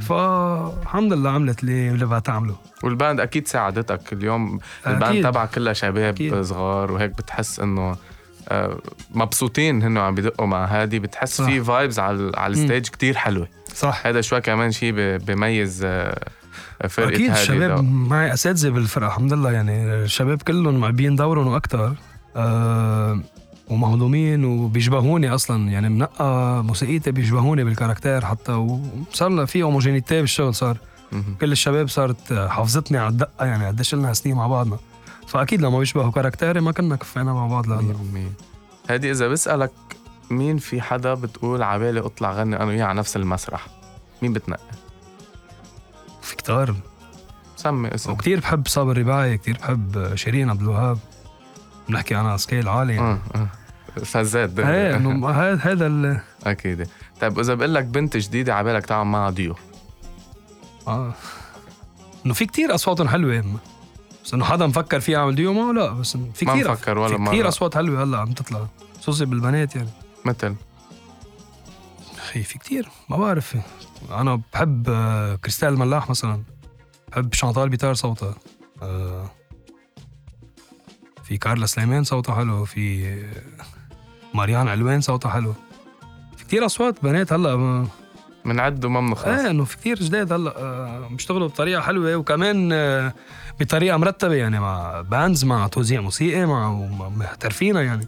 فالحمد 0.00 1.12
لله 1.12 1.30
عملت 1.30 1.62
اللي 1.62 1.88
اللي 1.88 2.06
بدها 2.06 2.18
تعمله. 2.18 2.56
وال 2.82 2.95
band 2.95 3.20
أكيد 3.20 3.48
ساعدتك 3.48 4.12
اليوم. 4.12 4.58
ال 4.86 4.92
band. 4.92 5.24
تبعك 5.24 5.50
كلها 5.50 5.72
شباب 5.72 6.14
أكيد. 6.14 6.40
صغار 6.40 6.92
وهيك 6.92 7.10
بتحس 7.10 7.60
إنه 7.60 7.96
آه، 8.48 8.78
مبسوطين 9.10 9.82
هن 9.82 9.98
عم 9.98 10.14
بدقوا 10.14 10.46
مع 10.46 10.64
هادي. 10.64 10.98
بتحس. 10.98 11.42
في 11.42 11.64
vibes 11.64 11.98
على 11.98 12.32
على 12.34 12.52
ال 12.52 12.58
stage 12.58 12.88
كتير 12.88 13.16
حلوة. 13.16 13.48
صح. 13.74 14.06
هذا 14.06 14.20
شوي 14.20 14.40
كمان 14.40 14.72
شيء 14.72 14.92
بميز 15.16 15.82
آه، 15.84 16.20
فرقة 16.88 17.08
أكيد 17.08 17.30
الشباب. 17.30 17.84
معي 17.84 18.32
أساتذة 18.32 18.68
بالفرقة 18.68 19.06
الحمد 19.06 19.32
لله 19.32 19.50
يعني. 19.52 19.94
الشباب 19.94 20.42
كلهم 20.42 20.80
معبيين 20.80 21.16
دورهم 21.16 21.46
وأكثر 21.46 21.94
أه 22.36 23.20
ومهضومين 23.70 24.44
وبيشبهوني 24.44 25.34
أصلا 25.34 25.68
يعني 25.70 25.88
منقى 25.88 26.62
موسيقيتي 26.64 27.10
بيشبهوني 27.10 27.64
بال 27.64 27.75
caractère 27.75 28.24
حتى 28.24 28.52
وصار 28.52 29.46
في 29.46 29.62
homogénéité 29.62 30.20
بالشغل 30.20 30.54
صار. 30.54 30.78
كل 31.40 31.52
الشباب 31.52 31.88
صارت 31.88 32.32
حافظتني 32.32 32.98
على 32.98 33.08
الدقة 33.08 33.46
يعني 33.46 33.66
قديش 33.66 33.94
لنا 33.94 34.12
سنين 34.12 34.36
مع 34.36 34.46
بعضنا. 34.46 34.78
فأكيد 35.26 35.62
لما 35.62 35.78
بيشبهوا 35.78 36.10
caractère 36.10 36.55
ي 36.55 36.60
ما 36.60 36.72
كنا 36.72 36.96
كفينا 36.96 37.32
مع 37.34 37.46
بعض 37.46 37.66
لهلا 37.66 37.94
100% 38.88 38.90
هادي 38.90 39.10
إذا 39.10 39.28
بسألك 39.28 39.72
مين 40.30 40.58
في 40.58 40.80
حدا 40.80 41.14
بتقول 41.14 41.62
عبالي 41.62 42.00
أطلع 42.00 42.32
غني 42.32 42.56
أنا 42.56 42.64
وياه 42.64 42.84
على 42.84 42.98
نفس 42.98 43.16
المسرح؟ 43.16 43.66
مين 44.22 44.32
بتنقي؟ 44.32 44.60
في 46.22 46.36
كتار. 46.36 46.74
سمي 47.56 47.94
اسم. 47.94 48.12
وكتير 48.12 48.40
بحب 48.40 48.68
صابر 48.68 48.98
رباعي 48.98 49.38
كتير 49.38 49.58
بحب 49.58 50.14
شيرين 50.14 50.50
عبد 50.50 50.62
الوهاب. 50.62 50.98
بنحكي 51.90 52.16
أنا 52.16 52.36
scale 52.36 52.68
عالي. 52.68 52.94
يعني 52.94 53.08
آه. 53.08 53.18
آه 53.34 53.48
فزات 54.04 54.48
دغري. 54.50 54.74
إيه 54.76 54.96
انه 54.96 55.30
هذا 55.54 55.86
ال- 55.86 56.20
أكيد. 56.44 56.88
طيب 57.20 57.38
إذا 57.38 57.54
بقول 57.54 57.74
لك 57.74 57.84
بنت 57.84 58.16
جديدة 58.16 58.54
عبالك 58.54 58.86
تعمل 58.86 59.10
معها 59.10 59.30
ديو. 59.30 59.54
آه. 60.88 61.14
إنه 62.26 62.34
في 62.34 62.46
كتير 62.46 62.74
أصواتهم 62.74 63.08
حلوة. 63.08 63.44
بس 64.24 64.34
إنه 64.34 64.44
حدا 64.44 64.66
مفكر 64.66 65.00
فيه 65.00 65.12
يعمل 65.12 65.34
ديو 65.34 65.52
معه 65.52 65.72
لا 65.72 65.92
بس 65.92 66.16
في 66.34 66.44
ما 66.44 66.52
كتير 66.54 66.70
مفكر 66.70 66.98
ولا 66.98 67.16
في 67.16 67.22
مرة. 67.22 67.48
أصوات 67.48 67.74
حلوة 67.74 68.02
هلأ 68.02 68.18
عم 68.18 68.32
تطلع. 68.32 68.66
خصوصي 69.00 69.24
بالبنات 69.24 69.76
يعني. 69.76 69.88
مثل؟ 70.24 70.54
أخي 72.18 72.42
في 72.42 72.58
كتير. 72.58 72.88
ما 73.08 73.16
بعرف. 73.16 73.56
أنا 74.10 74.40
بحب 74.52 74.88
آه، 74.90 75.34
كريستال 75.34 75.78
ملاح 75.78 76.10
مثلا. 76.10 76.42
بحب 77.12 77.34
شانطال 77.34 77.68
بيتار 77.68 77.94
صوتها. 77.94 78.34
آه، 78.82 79.30
في 81.30 81.36
كارلا 81.36 81.66
سليمان 81.66 82.04
صوتها 82.04 82.34
حلو 82.34 82.64
في 82.64 83.14
ماريان 84.34 84.68
علوان 84.68 85.00
صوتها 85.00 85.30
حلو. 85.30 85.54
في 86.36 86.44
كتير 86.44 86.66
أصوات 86.66 87.02
بنات 87.02 87.32
هلأ 87.32 87.86
بنعد 88.44 88.84
وما 88.84 89.00
بنخلص 89.00 89.26
إيه 89.26 89.50
إنه 89.50 89.64
في 89.64 89.76
كثير 89.76 89.96
جداد 89.96 90.32
هلأ 90.32 90.58
آه، 90.58 91.08
بيشتغلوا 91.10 91.48
بطريقة 91.48 91.80
حلوة 91.80 92.16
وكمان 92.16 92.72
آه، 92.72 93.14
بطريقة 93.60 93.96
مرتبة 93.96 94.34
يعني 94.34 94.60
مع 94.60 95.00
bands 95.00 95.44
مع 95.44 95.66
توزيع 95.66 96.00
موسيقي 96.00 96.46
مع 96.46 96.72
محترفين 97.16 97.76
يعني. 97.76 98.06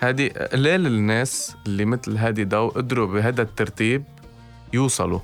هذه 0.00 0.28
قليل 0.52 0.86
الناس 0.86 1.56
اللي 1.66 1.84
مثل 1.84 2.16
هادي 2.16 2.44
دو 2.44 2.68
قدروا 2.68 3.06
بهذا 3.06 3.42
الترتيب 3.42 4.04
يوصلوا. 4.72 5.20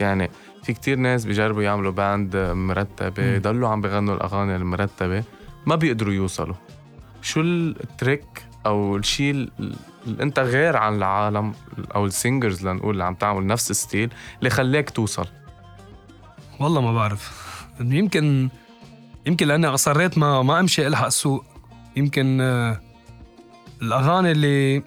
يعني 0.00 0.30
في 0.62 0.72
كتير 0.72 0.96
ناس 0.98 1.24
بيجربوا 1.24 1.62
يعملوا 1.62 1.92
band 1.92 2.36
مرتبة 2.36 3.22
يضلوا 3.22 3.68
عم 3.68 3.80
بغنوا 3.80 4.14
الأغاني 4.14 4.56
المرتبة. 4.56 5.24
ما 5.66 5.76
بيقدروا 5.76 6.14
يوصلوا. 6.14 6.54
شو 7.22 7.40
ال 7.40 7.54
trick 7.54 8.24
أو 8.66 8.96
الشيء 8.96 9.30
اللي 10.06 10.22
أنت 10.22 10.38
غير 10.38 10.76
عن 10.76 10.96
العالم 10.96 11.52
أو 11.94 12.06
ال 12.06 12.13
singers 12.13 12.66
لنقول 12.66 12.90
اللي 12.90 13.04
عم 13.04 13.14
تعمل 13.14 13.46
نفس 13.46 13.70
ال 13.70 13.77
style 13.77 14.10
اللي 14.38 14.50
خلاك 14.50 14.90
توصل. 14.90 15.26
والله 16.60 16.80
ما 16.80 16.94
بعرف. 16.94 17.50
يمكن 17.80 18.48
يمكن 19.26 19.46
لأني 19.46 19.66
أصريت 19.66 20.18
ما 20.18 20.42
ما 20.42 20.60
أمشي 20.60 20.86
ألحق 20.86 21.06
السوق. 21.06 21.44
يمكن 21.96 22.40
آه، 22.40 22.80
الأغاني 23.82 24.30
اللي 24.32 24.82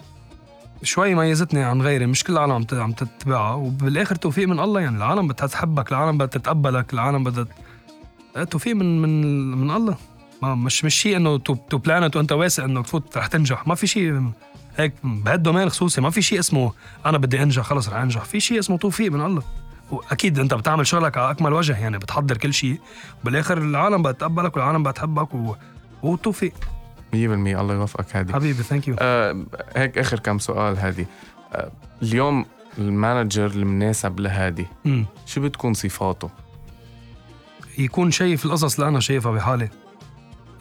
شوي 0.83 1.15
ميزتني 1.15 1.63
عن 1.63 1.81
غيري 1.81 2.05
مش 2.05 2.23
كل 2.23 2.33
العالم 2.33 2.65
عم 2.71 2.91
تتبعها. 2.91 3.53
وبالآخر 3.53 4.15
توفيق 4.15 4.47
من 4.47 4.59
الله 4.59 4.81
يعني 4.81 4.97
العالم 4.97 5.27
بدها 5.27 5.47
تحبك 5.47 5.91
العالم 5.91 6.17
بدها 6.17 6.27
تتقبلك 6.27 6.93
العالم 6.93 7.23
بدها 7.23 7.47
إيه، 8.37 8.43
توفيق 8.43 8.75
من 8.75 9.01
من 9.01 9.51
من 9.51 9.71
الله. 9.71 9.97
ما 10.43 10.55
مش 10.55 10.85
مش 10.85 10.95
شيء 10.95 11.17
إنه 11.17 11.37
to, 11.37 11.55
to 11.69 11.77
plan 11.77 12.02
it 12.02 12.15
وأنت 12.15 12.31
واثق 12.31 12.63
انه 12.63 12.83
تفوت 12.83 13.17
رح 13.17 13.27
تنجح. 13.27 13.67
ما 13.67 13.75
في 13.75 13.87
شيء 13.87 14.31
هيك 14.77 14.93
بهال 15.03 15.23
domaine 15.23 15.69
خصوصي. 15.69 16.01
ما 16.01 16.09
في 16.09 16.21
شيء 16.21 16.39
اسمه 16.39 16.73
أنا 17.05 17.17
بدي 17.17 17.43
أنجح 17.43 17.63
خلص 17.63 17.89
رح 17.89 17.95
أنجح. 17.95 18.23
في 18.23 18.39
شيء 18.39 18.59
اسمه 18.59 18.77
توفيق 18.77 19.11
من 19.11 19.21
الله. 19.21 19.43
وأكيد 19.91 20.39
أنت 20.39 20.53
بتعمل 20.53 20.87
شغلك 20.87 21.17
على 21.17 21.31
أكمل 21.31 21.53
وجه 21.53 21.77
يعني 21.77 21.97
بتحضر 21.97 22.37
كل 22.37 22.53
شيء. 22.53 22.79
بالآخر 23.23 23.57
العالم 23.57 24.01
بدها 24.01 24.11
تتقبلك 24.11 24.57
والعالم 24.57 24.83
بدها 24.83 24.91
تحبك 24.91 25.33
و... 25.33 25.55
وتوفيق. 26.03 26.53
100% 27.13 27.15
الله 27.15 27.73
يوفقك 27.73 28.15
هادي. 28.15 28.33
حبيبي 28.33 28.63
thank 28.63 28.87
you 28.87 28.95
آه 28.99 29.45
هيك 29.75 29.97
آخر 29.97 30.19
كم 30.19 30.39
سؤال 30.39 30.77
هادي. 30.77 31.07
آه 31.53 31.71
اليوم 32.01 32.45
ال 32.77 32.86
manager 32.86 33.45
المناسب 33.45 34.19
لهادي. 34.19 34.67
شو 35.25 35.41
بتكون 35.41 35.73
صفاته؟ 35.73 36.29
يكون 37.77 38.11
شايف 38.11 38.45
القصص 38.45 38.75
اللي 38.75 38.89
أنا 38.89 38.99
شايفها 38.99 39.31
بحالي. 39.31 39.69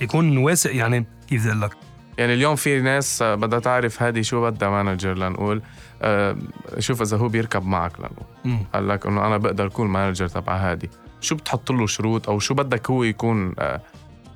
يكون 0.02 0.36
واثق 0.36 0.76
يعني 0.76 1.06
كيف 1.28 1.46
بدي 1.46 1.60
قلك؟ 1.60 1.70
يعني 2.18 2.34
اليوم 2.34 2.56
في 2.56 2.80
ناس 2.80 3.22
بدها 3.22 3.58
تعرف 3.58 4.02
هادي 4.02 4.22
شو 4.22 4.50
بدها 4.50 4.70
manager 4.70 5.14
لنقول. 5.14 5.62
آه 6.02 6.36
شوف 6.78 7.02
إذا 7.02 7.16
هو 7.16 7.28
بيركب 7.28 7.66
معك 7.66 7.92
لنقول. 8.00 8.58
قال 8.74 8.88
لك 8.88 9.06
إنه 9.06 9.26
أنا 9.26 9.36
بقدر 9.36 9.66
أكون 9.66 9.86
manager 9.86 10.28
تبع 10.28 10.56
هادي. 10.56 10.90
شو 11.20 11.34
بتحط 11.34 11.70
له 11.70 11.86
شروط؟ 11.86 12.28
أو 12.28 12.38
شو 12.38 12.54
بدك 12.54 12.90
هو 12.90 13.02
يكون 13.02 13.54
آه 13.58 13.80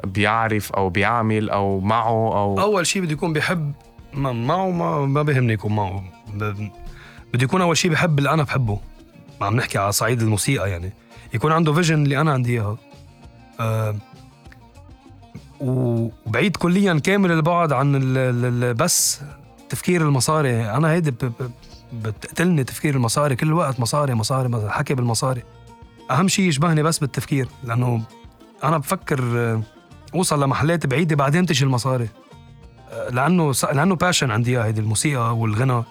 بيعرف 0.04 0.72
أو 0.72 0.90
بيعمل 0.90 1.50
أو 1.50 1.80
معه 1.80 2.08
أو 2.08 2.60
أول 2.60 2.86
شيء 2.86 3.02
بده 3.02 3.12
يكون 3.12 3.32
بيحب 3.32 3.72
ما 4.14 4.32
معه 4.32 4.70
ما, 4.70 5.06
ما 5.06 5.22
بيهمني 5.22 5.52
يكون 5.52 5.76
معه. 5.76 6.04
بده 6.34 7.44
يكون 7.44 7.60
أول 7.60 7.76
شيء 7.76 7.90
بحب 7.90 8.18
اللي 8.18 8.30
أنا 8.30 8.42
بحبه. 8.42 8.80
ما 9.40 9.46
عم 9.46 9.56
نحكي 9.56 9.78
على 9.78 9.92
صعيد 9.92 10.22
الموسيقى 10.22 10.70
يعني. 10.70 10.92
يكون 11.34 11.52
عنده 11.52 11.72
فيجن 11.72 12.02
اللي 12.02 12.20
أنا 12.20 12.32
عندي 12.32 12.52
إياها. 12.52 12.76
أه 13.60 13.96
وبعيد 15.60 16.56
كليا 16.56 16.98
كامل 16.98 17.32
البعد 17.32 17.72
عن 17.72 17.92
بس 18.78 19.20
تفكير 19.68 20.02
المصاري. 20.02 20.70
أنا 20.70 20.90
هيدي 20.92 21.14
بتقتلني 21.92 22.64
تفكير 22.64 22.94
المصاري. 22.94 23.36
كل 23.36 23.52
وقت 23.52 23.80
مصاري 23.80 24.14
مصاري 24.14 24.70
حكي 24.70 24.94
بالمصاري. 24.94 25.42
أهم 26.10 26.28
شيء 26.28 26.48
يشبهني 26.48 26.82
بس 26.82 26.98
بالتفكير 26.98 27.48
لأنه 27.64 28.02
أنا 28.64 28.78
بفكر 28.78 29.60
أوصل 30.14 30.42
لمحلات 30.42 30.86
بعيدة 30.86 31.16
بعدين 31.16 31.46
تجي 31.46 31.64
المصاري. 31.64 32.08
لأنه 33.10 33.52
لأنه 33.72 33.94
passion 33.94 34.30
عندي 34.30 34.60
هيدي 34.60 34.80
الموسيقى 34.80 35.36
والغنى. 35.36 35.84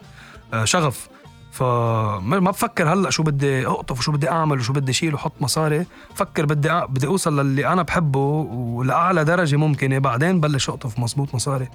آه، 0.54 0.66
شغف. 0.66 1.10
فما 1.56 2.40
بفكر 2.52 2.94
هلأ 2.94 3.10
شو 3.10 3.24
بدي 3.24 3.68
أقطف 3.68 4.00
وشو 4.00 4.12
بدي 4.12 4.30
أعمل 4.30 4.60
وشو 4.60 4.74
بدي 4.74 4.92
اشيل 4.92 5.14
وحط 5.14 5.34
مصاري. 5.42 5.86
فكر 6.16 6.46
بدي 6.46 6.72
أ... 6.72 6.86
بدي 6.86 7.08
أوصل 7.08 7.40
للي 7.40 7.68
أنا 7.68 7.82
بحبه 7.82 8.20
ولأعلى 8.20 9.24
درجة 9.24 9.56
ممكنة 9.56 9.98
بعدين 10.00 10.40
بلش 10.40 10.70
أقطف 10.70 11.00
مزبوط 11.00 11.36
مصاري. 11.36 11.70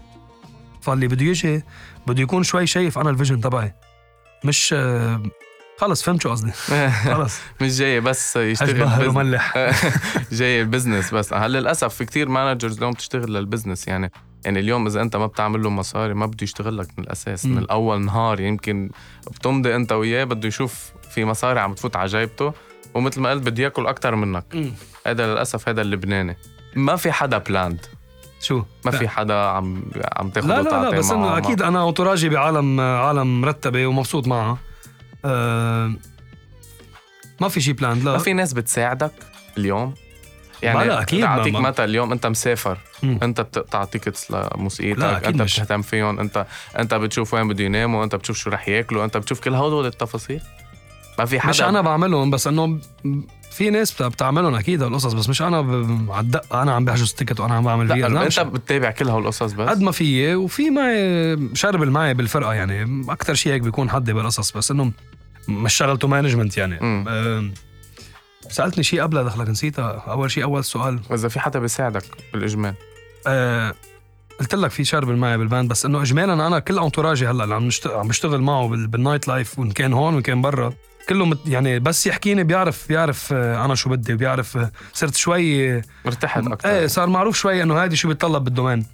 فاللي 0.80 1.08
بده 1.08 1.24
يجي 1.24 1.64
بده 2.06 2.22
يكون 2.22 2.42
شوي 2.42 2.66
شايف 2.66 2.98
أنا 2.98 3.10
ال 3.10 3.15
vision 3.15 3.40
تبعي. 3.40 3.74
مش 4.44 4.74
آه، 4.78 5.22
خلص 5.78 6.02
فهمت 6.02 6.22
شو 6.22 6.30
قصدي. 6.30 6.52
خلص. 7.14 7.40
مش 7.60 7.78
جاي 7.78 8.00
بس 8.00 8.36
يشتغل 8.36 9.08
وملح. 9.08 9.54
جاي 10.32 10.60
ال 10.60 10.66
business 10.66 11.14
بس. 11.14 11.32
هلأ 11.32 11.60
للأسف 11.60 11.94
في 11.94 12.04
كتير 12.04 12.28
managers 12.28 12.76
اليوم 12.76 12.92
بتشتغل 12.92 13.32
لل 13.32 13.43
business 13.43 13.88
يعني. 13.88 14.12
يعني 14.44 14.60
اليوم 14.60 14.86
إذا 14.86 15.02
أنت 15.02 15.16
ما 15.16 15.26
بتعمل 15.26 15.62
له 15.62 15.70
مصاري 15.70 16.14
ما 16.14 16.26
بده 16.26 16.38
يشتغل 16.42 16.78
لك 16.78 16.88
من 16.98 17.04
الأساس 17.04 17.46
م. 17.46 17.50
من 17.50 17.58
الأول 17.58 18.00
نهار. 18.00 18.40
يمكن 18.40 18.90
بتمضي 19.30 19.76
أنت 19.76 19.92
وياه 19.92 20.24
بده 20.24 20.48
يشوف 20.48 20.92
في 21.10 21.24
مصاري 21.24 21.60
عم 21.60 21.74
تفوت 21.74 21.96
على 21.96 22.06
جيبته 22.06 22.52
ومثل 22.94 23.20
ما 23.20 23.30
قلت 23.30 23.42
بده 23.42 23.62
ياكل 23.62 23.86
أكثر 23.86 24.14
منك. 24.14 24.72
هذا 25.06 25.26
للأسف 25.26 25.68
هذا 25.68 25.82
اللبناني. 25.82 26.36
ما 26.76 26.96
في 26.96 27.12
حدا 27.12 27.38
بلاند 27.38 27.86
شو؟ 28.40 28.62
ما 28.84 28.90
في 28.90 29.08
حدا 29.08 29.34
عم 29.34 29.82
عم 30.16 30.30
تاخذ 30.30 30.48
لا 30.48 30.62
لا 30.62 30.70
لا 30.70 30.90
بس 30.90 31.10
إنه 31.10 31.38
أكيد 31.38 31.62
أنا 31.62 31.80
اوتوراجي 31.80 32.28
بعالم 32.28 32.80
عالم 32.80 33.40
مرتبة 33.40 33.86
ومبسوط 33.86 34.26
معها. 34.26 34.58
أه 35.24 35.92
ما 37.40 37.48
في 37.48 37.60
شي 37.60 37.72
بلاند 37.72 38.04
لا. 38.04 38.12
ما 38.12 38.18
في 38.18 38.32
ناس 38.32 38.52
بتساعدك 38.52 39.12
اليوم؟ 39.58 39.94
يعني 40.62 40.88
لا 40.88 41.02
أكيد 41.02 41.24
اعطيك 41.24 41.54
مثل 41.54 41.84
اليوم 41.84 42.12
أنت 42.12 42.26
مسافر؟ 42.26 42.78
مم. 43.02 43.18
أنت 43.22 43.40
بتقطع 43.40 43.84
tickets 43.84 44.30
لموسيقيتك 44.30 45.02
أنت 45.02 45.42
مش. 45.42 45.60
بتهتم 45.60 45.82
فيهم 45.82 46.20
أنت 46.20 46.46
أنت 46.78 46.94
بتشوف 46.94 47.34
وين 47.34 47.48
بده 47.48 47.64
يناموا 47.64 48.04
أنت 48.04 48.14
بتشوف 48.14 48.36
شو 48.36 48.50
رح 48.50 48.68
ياكلوا 48.68 49.04
أنت 49.04 49.16
بتشوف 49.16 49.40
كل 49.40 49.54
هدول 49.54 49.86
التفاصيل. 49.86 50.40
ما 51.18 51.24
في 51.24 51.40
حدا 51.40 51.50
مش 51.50 51.62
أنا 51.62 51.80
بعملهم 51.80 52.30
بس 52.30 52.46
إنه 52.46 52.78
في 53.50 53.70
ناس 53.70 54.02
بتعملهم 54.02 54.54
أكيد 54.54 54.82
هالقصص 54.82 55.12
بس 55.12 55.28
مش 55.28 55.42
أنا 55.42 55.56
على 56.08 56.24
الدق 56.24 56.56
أنا 56.56 56.72
عم 56.72 56.84
بحجز 56.84 57.12
ticket 57.12 57.40
وأنا 57.40 57.54
عم 57.54 57.64
بعمل 57.64 57.88
فيها 57.88 58.08
لا 58.08 58.22
أنت 58.22 58.40
بتتابع 58.40 58.90
كل 58.90 59.08
هالقصص 59.08 59.52
بس؟ 59.52 59.68
قد 59.68 59.80
ما 59.82 59.92
في 59.92 60.34
وفي 60.34 60.70
معي 60.70 61.38
شربل 61.54 61.90
معي 61.90 62.14
بالفرقة 62.14 62.54
يعني 62.54 63.04
أكثر 63.12 63.34
شيء 63.34 63.52
هيك 63.52 63.62
بيكون 63.62 63.90
حدي 63.90 64.12
بالقصص 64.12 64.52
بس 64.52 64.70
إنه 64.70 64.92
مش 65.48 65.74
شغلته 65.74 66.08
management 66.08 66.56
يعني. 66.56 66.78
سألتني 68.50 68.84
شيء 68.84 69.02
قبلها 69.02 69.22
دخلك 69.22 69.48
نسيتها 69.48 70.04
أول 70.08 70.30
شيء 70.30 70.44
أول 70.44 70.64
سؤال. 70.64 71.00
وإذا 71.10 71.28
في 71.28 71.40
حدا 71.40 71.58
بيساعدك 71.58 72.04
بالإجمال. 72.32 72.74
أه 73.26 73.74
قلت 74.40 74.54
لك 74.54 74.70
في 74.70 74.84
شربل 74.84 75.08
معي 75.08 75.38
بال 75.38 75.49
band 75.49 75.70
بس 75.70 75.86
إنه 75.86 76.02
اجمالا 76.02 76.46
أنا 76.46 76.58
كل 76.58 76.78
entourage 76.78 77.21
ي 77.21 77.26
هلأ 77.26 77.44
اللي 77.44 77.54
عم 77.54 77.66
نشتغل 77.66 77.94
عم 77.94 78.08
بشتغل 78.08 78.40
معه 78.40 78.68
بال 78.68 78.85
night 78.85 79.28
life 79.28 79.58
وإن 79.58 79.70
كان 79.70 79.92
هون 79.92 80.14
وإن 80.14 80.22
كان 80.22 80.42
برا. 80.42 80.72
كله 81.08 81.38
يعني 81.46 81.78
بس 81.78 82.06
يحكيني 82.06 82.44
بيعرف 82.44 82.88
بيعرف 82.88 83.32
آه، 83.32 83.64
أنا 83.64 83.74
شو 83.74 83.90
بدي 83.90 84.14
بيعرف 84.14 84.56
آه، 84.56 84.70
صرت 84.92 85.14
شوي 85.14 85.82
مرتحت 86.04 86.46
أكثر 86.46 86.68
إيه 86.68 86.86
صار 86.86 87.08
معروف 87.08 87.36
شوي 87.36 87.62
إنه 87.62 87.84
هذه 87.84 87.94
شو 87.94 88.08
بيتطلب 88.08 88.44
بال 88.44 88.54
domaine 88.54 88.86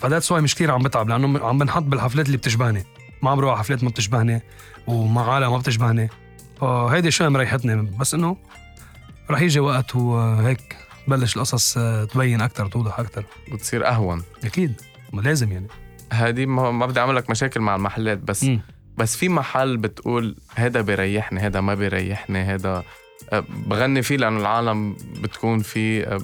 ف 0.00 0.22
that's 0.22 0.34
why 0.34 0.40
مش 0.40 0.54
كثير 0.54 0.70
عم 0.70 0.82
بتعب 0.82 1.08
لأنه 1.08 1.46
عم 1.46 1.58
بنحط 1.58 1.82
بالحفلات 1.82 2.26
اللي 2.26 2.36
بتشبهني. 2.36 2.86
ما 3.22 3.30
عم 3.30 3.36
بروح 3.36 3.58
حفلات 3.58 3.84
ما 3.84 3.90
بتشبهني 3.90 4.42
ومع 4.86 5.32
عالم 5.34 5.52
ما 5.52 5.58
بتشبهني. 5.58 6.10
فهيدي 6.60 7.10
شوي 7.10 7.28
مريحتني 7.28 7.90
بس 7.98 8.14
إنه 8.14 8.36
رح 9.30 9.40
يجي 9.40 9.60
وقت 9.60 9.96
وهيك 9.96 10.76
بلش 11.08 11.36
القصص 11.36 11.78
تبين 12.12 12.40
أكثر 12.40 12.66
توضح 12.66 12.98
أكثر 12.98 13.24
بتصير 13.52 13.86
أهون. 13.88 14.22
أكيد. 14.44 14.80
لازم 15.12 15.52
يعني. 15.52 15.66
هذه 16.12 16.46
ما 16.46 16.86
بدي 16.86 17.00
أعمل 17.00 17.16
لك 17.16 17.30
مشاكل 17.30 17.60
مع 17.60 17.76
المحلات 17.76 18.18
بس 18.18 18.44
م. 18.44 18.60
بس 18.98 19.16
في 19.16 19.28
محل 19.28 19.76
بتقول 19.76 20.36
هذا 20.54 20.80
بيريحني 20.80 21.40
هذا 21.40 21.60
ما 21.60 21.74
بيريحني 21.74 22.38
هذا 22.38 22.84
أه، 23.32 23.44
بغني 23.66 24.02
فيه 24.02 24.16
لأنه 24.16 24.40
العالم 24.40 24.96
بتكون 25.22 25.60
في 25.60 26.06
أه، 26.06 26.20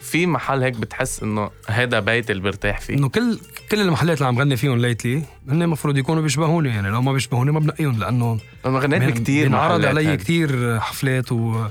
في 0.00 0.26
محل 0.26 0.62
هيك 0.62 0.74
بتحس 0.74 1.22
إنه 1.22 1.50
هذا 1.66 2.00
بيت 2.00 2.30
اللي 2.30 2.42
برتاح 2.42 2.80
فيه. 2.80 2.94
إنه 2.94 3.08
كل 3.08 3.38
كل 3.70 3.80
المحلات 3.80 4.18
اللي 4.18 4.28
عم 4.28 4.38
غني 4.38 4.56
فيهم 4.56 4.78
lately 4.78 5.22
هن 5.48 5.62
المفروض 5.62 5.98
يكونوا 5.98 6.22
بيشبهوني 6.22 6.68
يعني 6.68 6.88
لو 6.88 7.02
ما 7.02 7.12
بيشبهوني 7.12 7.52
ما 7.52 7.60
بنقيهم 7.60 7.98
لأنه 7.98 8.38
أنا 8.66 8.78
غنيت 8.78 9.02
بكثير 9.02 9.48
بنعرض 9.48 9.84
علي 9.84 10.16
كثير 10.16 10.80
حفلات 10.80 11.32
و 11.32 11.66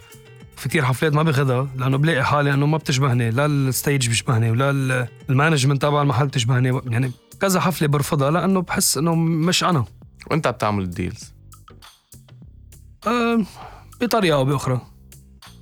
في 0.60 0.70
كثير 0.70 0.86
حفلات 0.86 1.14
ما 1.14 1.24
باخذها 1.24 1.68
لأنه 1.76 1.98
بلاقي 1.98 2.26
حالي 2.26 2.54
أنه 2.54 2.66
ما 2.66 2.78
بتشبهني 2.78 3.32
لا 3.32 3.46
ال 3.46 3.56
stage 3.56 4.08
بيشبهني 4.08 4.52
ولا 4.52 5.08
ال 5.30 5.35
management 5.35 5.82
تبع 5.82 6.02
المحل 6.02 6.28
بتشبهني 6.28 6.82
يعني 6.88 7.12
كذا 7.42 7.60
حفلة 7.60 7.88
برفضها 7.88 8.32
لأنه 8.32 8.62
بحس 8.62 8.98
إنه 8.98 9.16
مش 9.16 9.64
أنا. 9.64 9.86
وأنت 10.32 10.48
بتعمل 10.48 10.84
ال 10.84 10.91
deals؟ 10.91 11.34
أه 13.08 13.46
بطريقة 14.02 14.36
أو 14.36 14.46
بأخرى. 14.46 14.82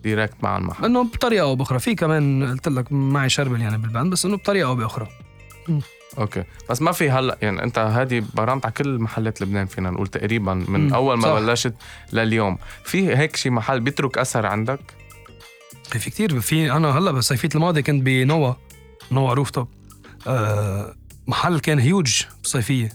direct 0.03 0.43
مع 0.43 0.57
المحل. 0.57 0.85
إنه 0.85 1.03
بطريقة 1.03 1.43
أو 1.43 1.55
بأخرى. 1.55 1.79
في 1.79 1.95
كمان 1.95 2.49
قلت 2.49 2.67
لك 2.67 2.91
معي 2.91 3.29
شربل 3.29 3.61
يعني 3.61 3.77
بالباند 3.77 4.11
بس 4.11 4.25
إنه 4.25 4.37
بطريقة 4.37 4.67
أو 4.67 4.75
بأخرى. 4.75 5.07
أوكي. 6.17 6.43
بس 6.69 6.81
ما 6.81 6.91
في 6.91 7.09
هلا 7.11 7.37
يعني 7.41 7.63
أنت 7.63 7.79
هذه 7.79 8.23
برامت 8.33 8.65
على 8.65 8.73
كل 8.73 8.99
محلات 8.99 9.41
لبنان 9.41 9.65
فينا 9.65 9.89
نقول 9.91 10.07
تقريبا 10.07 10.53
من 10.53 10.87
مم، 10.87 10.93
أول 10.93 11.17
ما 11.17 11.23
صح. 11.23 11.39
بلشت 11.39 11.73
لليوم. 12.13 12.57
في 12.83 13.17
هيك 13.17 13.35
شي 13.35 13.49
محل 13.49 13.79
بيترك 13.79 14.17
أثر 14.17 14.45
عندك؟ 14.45 14.79
في 15.83 16.09
كتير 16.09 16.39
في 16.39 16.71
أنا 16.71 16.97
هلا 16.97 17.11
بصيفية 17.11 17.49
الماضي 17.55 17.81
كنت 17.81 18.03
بنوا 18.03 18.53
نوا 19.11 19.33
rooftop. 19.33 19.67
آه 20.27 20.95
محل 21.27 21.59
كان 21.59 21.79
هيوج 21.79 22.23
بصيفية. 22.43 22.89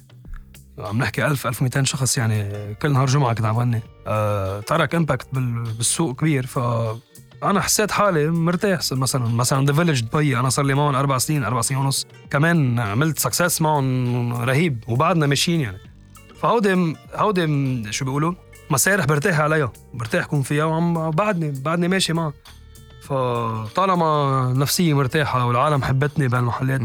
عم 0.79 0.99
نحكي 0.99 1.27
1000 1.27 1.47
1200 1.47 1.85
شخص 1.85 2.19
يعني 2.19 2.75
كل 2.75 2.93
نهار 2.93 3.07
جمعة 3.07 3.35
كنت 3.35 3.45
عم 3.47 3.59
غني. 3.59 3.81
آه 4.07 4.61
ترك 4.61 4.95
impact 4.95 5.27
بالسوق 5.35 6.21
كبير 6.21 6.47
ف 6.47 6.59
أنا 7.43 7.61
حسيت 7.61 7.91
حالي 7.91 8.31
مرتاح 8.31 8.81
مثلا 8.93 9.29
مثلا 9.29 9.67
The 9.67 9.73
Village 9.73 10.01
دبي 10.01 10.39
أنا 10.39 10.49
صار 10.49 10.65
لي 10.65 10.75
معهم 10.75 10.95
أربع 10.95 11.19
سنين 11.19 11.45
أربع 11.45 11.61
سنين 11.61 11.81
ونص. 11.81 12.07
كمان 12.31 12.79
عملت 12.79 13.19
success 13.19 13.63
معهم 13.63 14.35
رهيب 14.35 14.85
وبعدنا 14.89 15.27
ماشيين 15.27 15.61
يعني. 15.61 15.79
فهودي 16.41 16.97
هودي 17.15 17.93
شو 17.93 18.05
بيقولوا؟ 18.05 18.33
مسارح 18.71 19.05
برتاح 19.05 19.41
عليها 19.41 19.73
برتاح 19.95 20.27
كون 20.27 20.43
فيها 20.43 20.65
وعم 20.65 21.11
بعدني 21.11 21.61
بعدني 21.61 21.89
ماشي 21.89 22.13
معها. 22.13 22.33
فطالما 23.03 24.53
نفسية 24.57 24.95
مرتاحة 24.95 25.47
والعالم 25.47 25.83
حبتني 25.83 26.29
بهالمحلات 26.29 26.81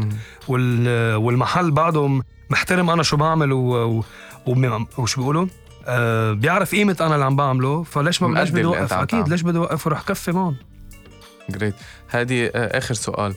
وال 0.48 1.14
والمحل 1.14 1.70
بعده 1.70 2.20
محترم 2.50 2.90
أنا 2.90 3.02
شو 3.02 3.16
بعمل 3.16 3.52
و... 3.52 4.02
و... 4.46 4.84
وشو 4.98 5.20
بيقولوا؟ 5.20 5.46
آه 5.88 6.32
بيعرف 6.32 6.74
قيمة 6.74 6.96
أنا 7.00 7.14
اللي 7.14 7.24
عم 7.24 7.36
بعمله 7.36 7.82
فليش 7.82 8.22
ما 8.22 8.38
ليش 8.40 8.50
بدي 8.50 8.66
أكيد 8.78 9.06
تعمل. 9.06 9.30
ليش 9.30 9.42
بدي 9.42 9.58
أوقف 9.58 9.86
وروح 9.86 10.02
كفي 10.02 10.32
معهم؟ 10.32 10.56
جريت 11.50 11.74
هذه 12.08 12.46
آه، 12.46 12.78
آخر 12.78 12.94
سؤال. 12.94 13.34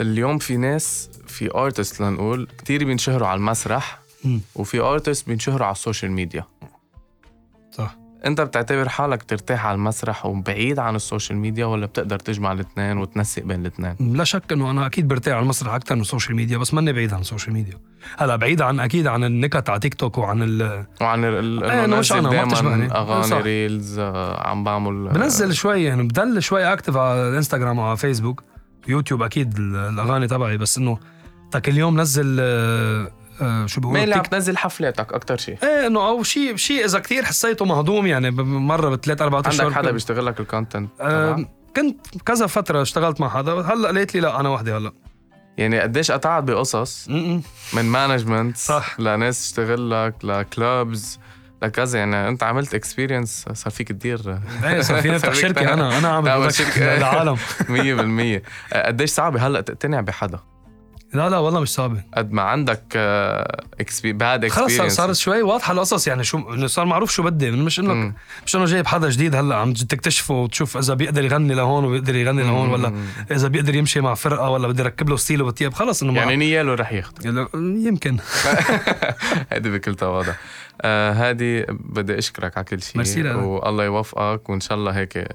اليوم 0.00 0.38
في 0.38 0.56
ناس 0.56 1.10
في 1.26 1.54
artist 1.54 2.00
لنقول 2.00 2.48
كتير 2.58 2.84
بينشهروا 2.84 3.28
على 3.28 3.38
المسرح 3.38 4.00
مم. 4.24 4.40
وفي 4.54 4.80
artist 4.80 5.26
بينشهروا 5.26 5.66
على 5.66 5.72
ال 5.72 5.78
social 5.78 6.12
media 6.12 6.44
صح. 7.72 7.96
انت 8.26 8.40
بتعتبر 8.40 8.88
حالك 8.88 9.22
ترتاح 9.22 9.66
على 9.66 9.74
المسرح 9.74 10.26
وبعيد 10.26 10.78
عن 10.78 10.96
ال 10.96 11.02
social 11.02 11.38
media 11.38 11.66
ولا 11.66 11.86
بتقدر 11.86 12.18
تجمع 12.18 12.52
الاثنين 12.52 12.98
وتنسق 12.98 13.42
بين 13.42 13.60
الاثنين 13.60 13.96
لا 14.16 14.24
شك 14.24 14.52
إنه 14.52 14.70
أنا 14.70 14.86
أكيد 14.86 15.08
برتاح 15.08 15.34
على 15.34 15.42
المسرح 15.42 15.74
أكثر 15.74 15.94
من 15.94 16.00
ال 16.00 16.05
social 16.05 16.36
media 16.36 16.58
بس 16.58 16.74
ماني 16.74 16.92
بعيد 16.92 17.12
عن 17.14 17.20
ال 17.20 17.25
social 17.25 17.54
media 17.54 17.78
هلا 18.18 18.36
بعيد 18.36 18.62
عن 18.62 18.80
أكيد 18.80 19.06
عن 19.06 19.24
النكت 19.24 19.70
على 19.70 19.80
تيك 19.80 19.94
توك 19.94 20.18
وعن 20.18 20.42
ال... 20.42 20.84
وعن 21.00 21.24
ال- 21.24 21.64
انه 21.64 21.84
إنه 21.84 21.96
مش 21.98 22.12
أنا، 22.12 22.30
ما 22.30 22.44
بتشبهني. 22.44 22.92
أغاني 22.92 23.22
صح. 23.22 23.36
reels 23.36 23.98
آه، 23.98 24.48
عم 24.48 24.64
بعمل 24.64 25.08
آه، 25.08 25.12
بنزل 25.12 25.54
شوي 25.54 25.82
يعني 25.84 26.02
بضل 26.02 26.42
شوي 26.42 26.72
active 26.72 26.96
على 26.96 27.28
الإنستغرام 27.28 27.78
وعلى 27.78 27.96
فيسبوك 27.96 28.42
يوتيوب 28.88 29.22
أكيد 29.22 29.58
ال- 29.58 29.76
الأغاني 29.76 30.26
تبعي 30.26 30.56
بس 30.56 30.78
إنه 30.78 30.98
تا 31.50 31.58
كل 31.58 31.76
يوم 31.78 32.00
نزل 32.00 32.36
آه، 32.40 33.10
شو 33.66 33.80
بيقولوا 33.80 34.00
mainly 34.00 34.14
عم 34.14 34.22
تنزل 34.22 34.56
حفلاتك 34.56 35.12
أكثر 35.12 35.36
شيء؟ 35.36 35.58
إيه 35.62 35.86
إنه 35.86 36.08
أو 36.08 36.22
شيء 36.22 36.56
شيء 36.56 36.84
إذا 36.84 36.98
كثير 36.98 37.24
حسيته 37.24 37.64
مهضوم 37.64 38.06
يعني 38.06 38.30
مرة 38.30 38.88
بثلاث 38.88 39.22
أربع 39.22 39.42
أشهر 39.46 39.64
عندك 39.66 39.76
حدا 39.78 39.90
بيشتغل 39.90 40.26
لك 40.26 40.40
ال 40.40 40.46
content 40.46 40.90
آه، 41.00 41.44
كنت 41.76 42.06
كذا 42.26 42.46
فترة 42.46 42.82
اشتغلت 42.82 43.20
مع 43.20 43.28
حدا 43.28 43.52
هلأ 43.52 43.86
قالت 43.88 44.14
لي 44.14 44.20
لا 44.20 44.40
أنا 44.40 44.48
وحدي 44.48 44.72
هلأ. 44.72 44.92
يعني 45.58 45.80
قديش 45.80 46.10
قطعت 46.10 46.42
بقصص. 46.42 47.08
من 47.72 47.84
management 47.84 48.56
صح. 48.56 49.00
لناس 49.00 49.48
تشتغل 49.48 49.90
لك 49.90 50.14
ل 50.24 50.40
clubs 50.40 51.18
لكذا 51.62 51.98
يعني 51.98 52.28
أنت 52.28 52.42
عملت 52.42 52.74
experience 52.74 53.44
صار 53.52 53.72
فيك 53.72 53.88
تدير 53.88 54.38
إيه 54.64 54.80
صار 54.80 55.02
فيني 55.02 55.16
أفتح 55.16 55.34
شركة 55.34 55.72
أنا 55.72 55.98
أنا 55.98 56.08
عامل 56.08 56.54
شركة. 56.54 56.96
للعالم. 56.96 57.36
100% 58.38 58.42
آه، 58.72 58.86
قديش 58.86 59.10
صعبه 59.10 59.46
هلأ 59.46 59.60
تقتنع 59.60 60.00
بحدا؟ 60.00 60.40
لا 61.14 61.28
لا 61.28 61.38
والله 61.38 61.60
مش 61.60 61.68
صعبه 61.68 62.02
قد 62.16 62.32
ما 62.32 62.42
عندك 62.42 62.82
bad 64.04 64.48
خلص 64.48 64.76
صار- 64.76 64.88
صارت 64.88 65.16
شوي 65.16 65.42
واضحة 65.42 65.72
القصص 65.72 66.08
يعني 66.08 66.24
شو 66.24 66.66
صار 66.66 66.84
معروف 66.86 67.10
شو 67.10 67.22
بدي. 67.22 67.50
مش 67.50 67.80
إنه 67.80 68.12
مش 68.46 68.56
إنه 68.56 68.64
جايب 68.64 68.86
حدا 68.86 69.10
جديد 69.10 69.34
هلأ 69.34 69.56
عم 69.56 69.72
تكتشفه 69.72 70.34
وتشوف 70.34 70.76
إذا 70.76 70.94
بيقدر 70.94 71.24
يغني 71.24 71.54
لهون 71.54 71.84
وبيقدر 71.84 72.16
يغني 72.16 72.42
لهون 72.42 72.68
ولا 72.68 72.94
إذا 73.30 73.48
بيقدر 73.48 73.74
يمشي 73.74 74.00
مع 74.00 74.14
فرقة 74.14 74.50
ولا 74.50 74.68
بدي 74.68 74.82
ركب 74.82 75.08
له 75.08 75.16
style 75.16 75.42
وبتياب 75.42 75.72
خلص 75.74 76.02
إنه 76.02 76.16
يعني 76.16 76.36
نياله 76.36 76.74
رح 76.74 76.92
ياخذ 76.92 77.12
يمكن. 77.86 78.16
هيدي 79.52 79.70
بكل 79.70 79.94
تواضع 79.94 80.32
آه 80.82 81.12
هادي 81.12 81.62
بدي 81.70 82.18
أشكرك 82.18 82.56
على 82.56 82.64
كل 82.64 82.82
شيء. 82.82 83.26
والله 83.36 83.84
يوفقك 83.84 84.48
وإن 84.50 84.60
شاء 84.60 84.78
الله 84.78 84.92
هيك 84.92 85.28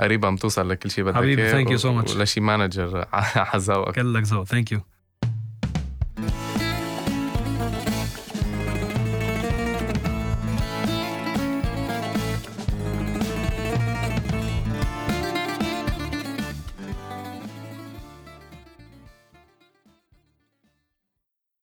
قريبا 0.00 0.30
بتوصل 0.30 0.70
لكل 0.70 0.90
شيء 0.90 1.04
بدك 1.04 1.16
حبيبي، 1.16 1.42
إياه 1.42 1.64
thank 1.64 1.68
you 1.68 1.82
so 1.82 1.84
much. 1.86 2.16
ولشي 2.16 2.40
manager 2.40 3.04
على 3.12 3.62
ذوقك. 3.62 3.94
كلك 3.94 4.22
ذوق. 4.22 4.44
thank 4.44 4.72
you 4.72 4.80